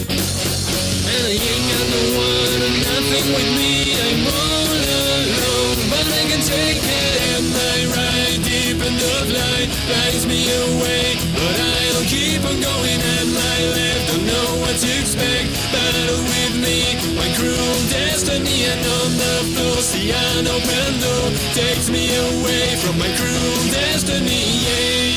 [1.12, 3.96] And I ain't got no one, and nothing with me.
[3.96, 7.14] I'm all alone, but I can take it.
[7.32, 12.60] And my right deep in the light drives me away, but I don't keep on
[12.60, 13.00] going.
[13.00, 15.48] And my left don't know what to expect.
[15.72, 16.78] Battle with me,
[17.16, 21.26] my cruel destiny, and on the floor, see an open door
[21.56, 24.44] takes me away from my cruel destiny.
[24.68, 25.09] Yeah.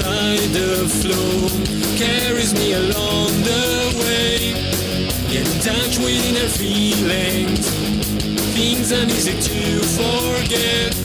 [0.00, 1.48] Inside the flow
[1.96, 3.64] Carries me along the
[4.00, 4.54] way.
[5.28, 7.68] Get in touch with inner feelings.
[8.56, 9.60] Things are easy to
[9.98, 10.96] forget.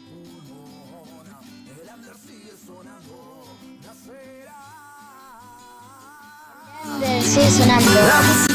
[1.81, 3.43] el under sigue sonando,
[3.83, 4.61] nacerá.
[7.21, 8.50] Sigue sonando.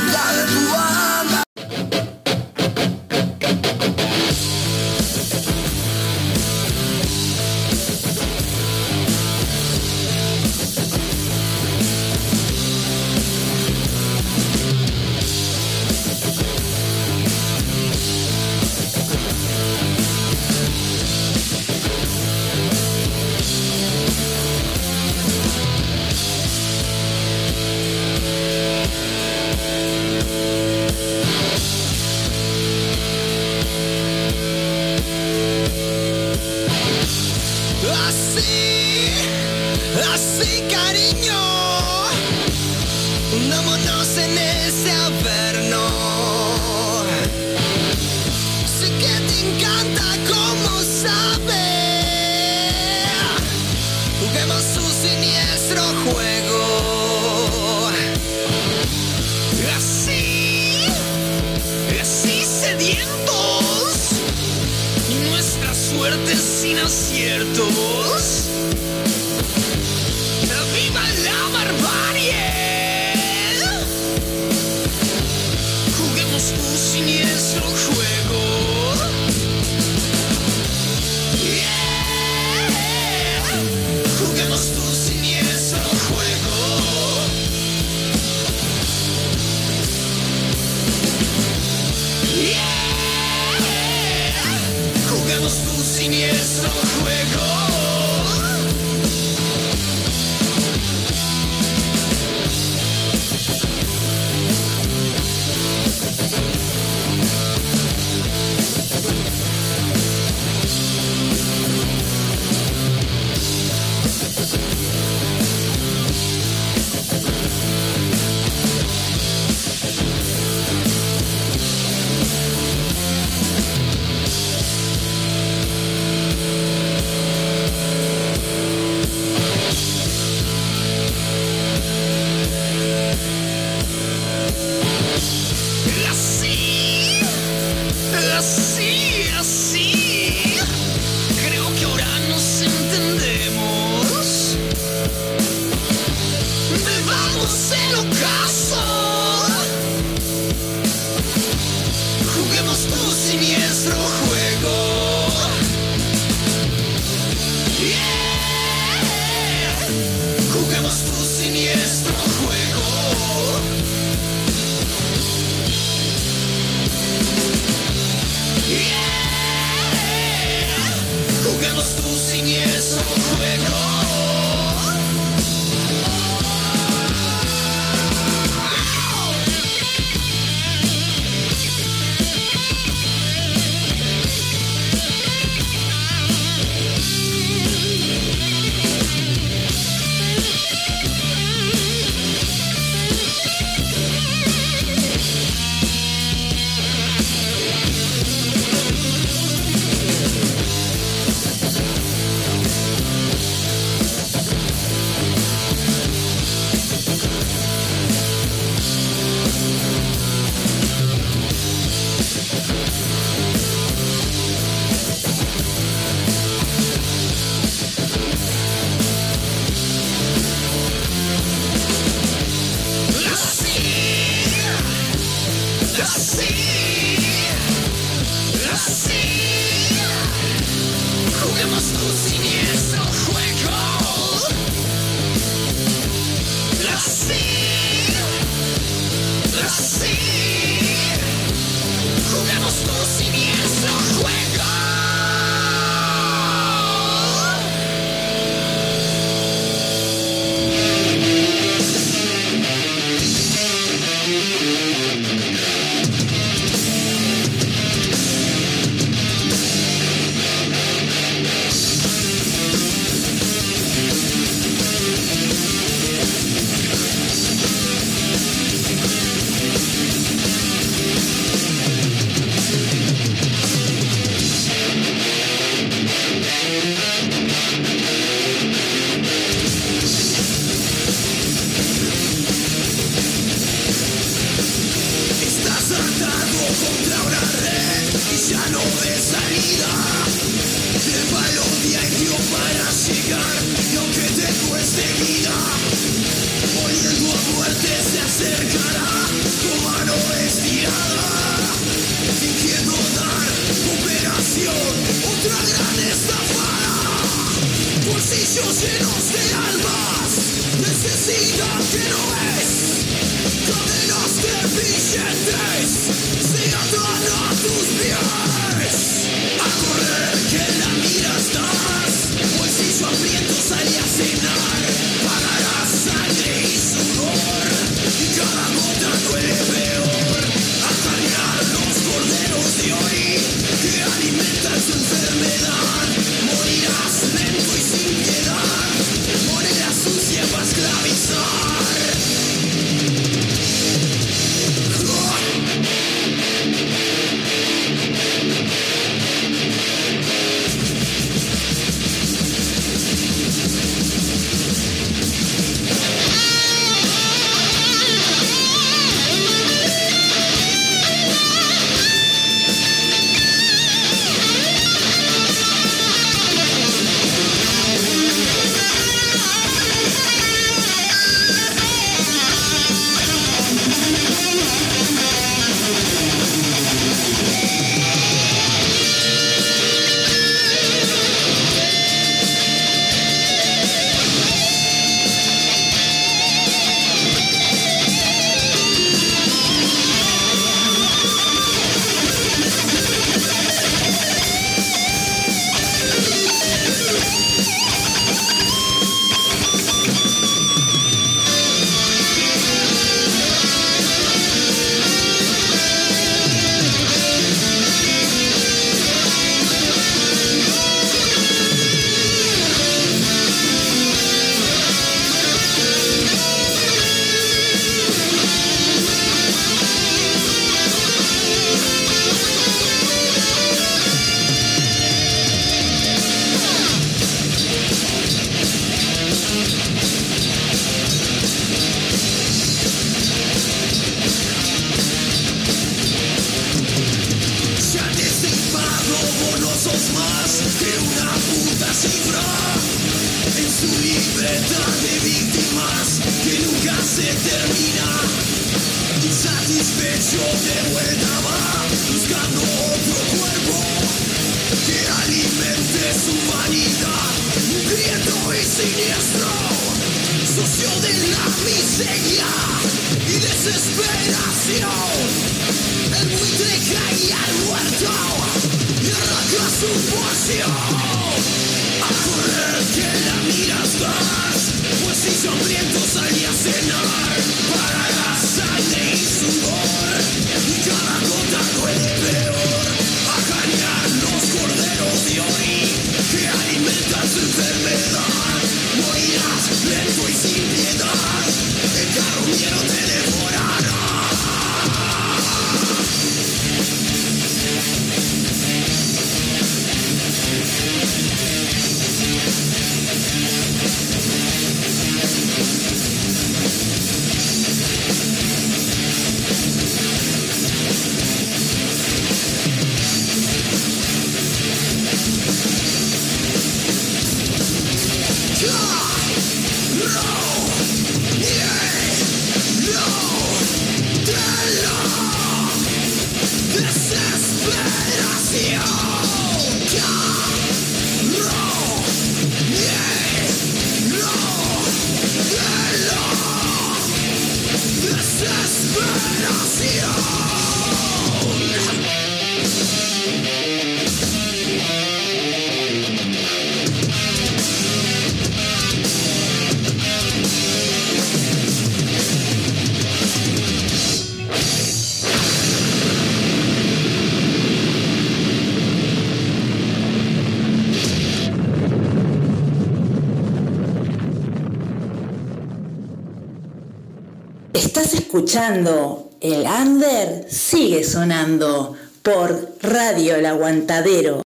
[568.37, 574.46] Escuchando El Under sigue sonando por Radio El Aguantadero.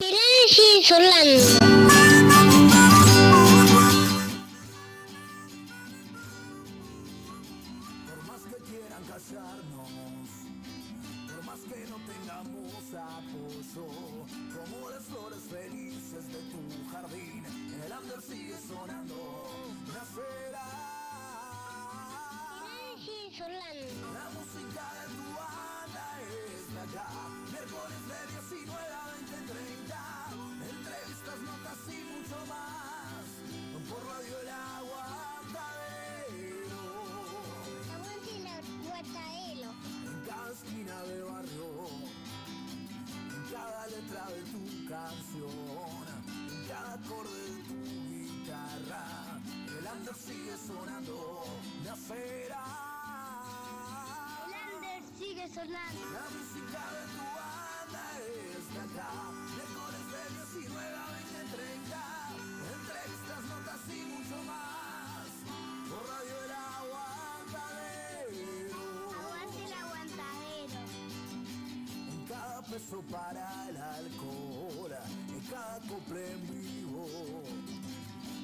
[72.73, 74.91] peso para el alcohol,
[75.29, 77.05] en cada cumple en vivo,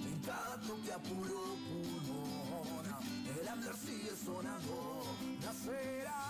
[0.05, 2.85] en cada toque a puro pulmón,
[3.39, 6.21] el hablar sigue sonando, nacerá.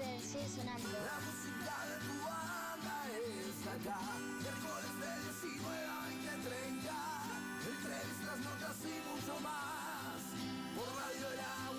[0.00, 0.88] El sigue sonando.
[0.88, 4.00] La música de tu banda es acá,
[4.40, 6.92] miércoles de 19 a 20, 30,
[7.68, 10.20] entrevistas, notas y mucho más,
[10.74, 11.77] por Radio El Agua.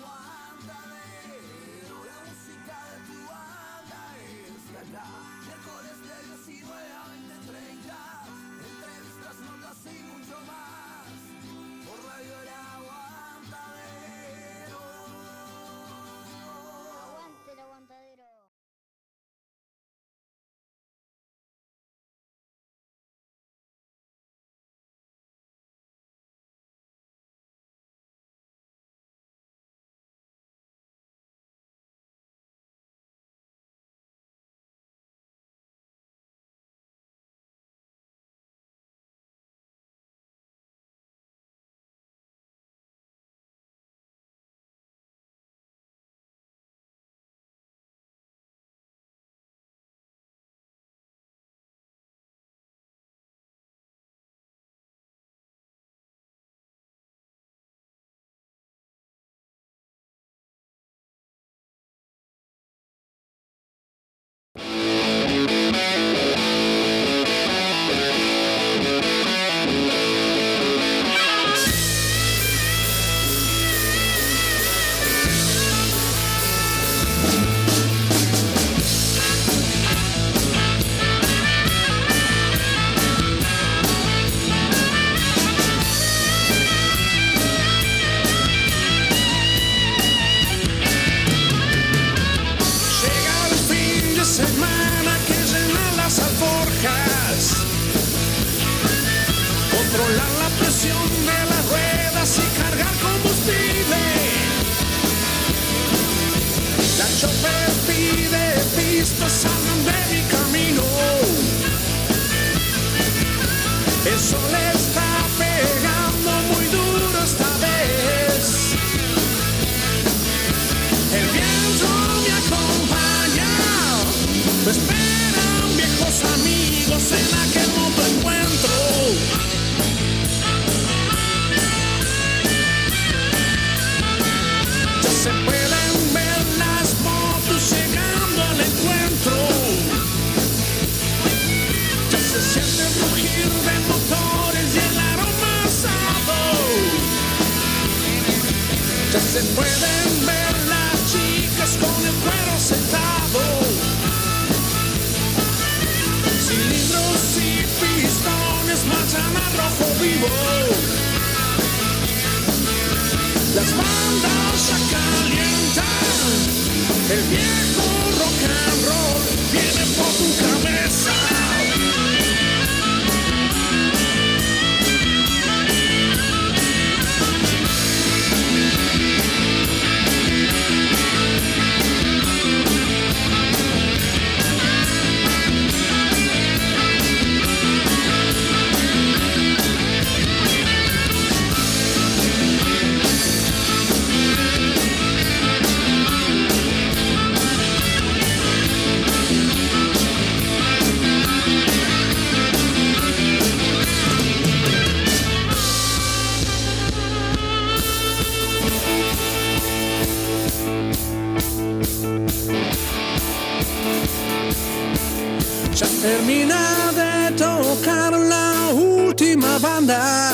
[216.10, 220.32] termina de tocar la última banda.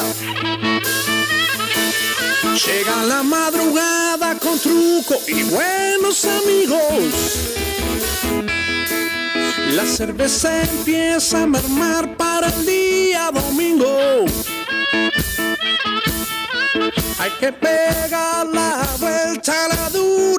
[2.64, 6.80] Llega la madrugada con truco y buenos amigos.
[9.76, 14.24] La cerveza empieza a mermar para el día domingo.
[17.18, 20.35] Hay que pegar la vuelta a la duda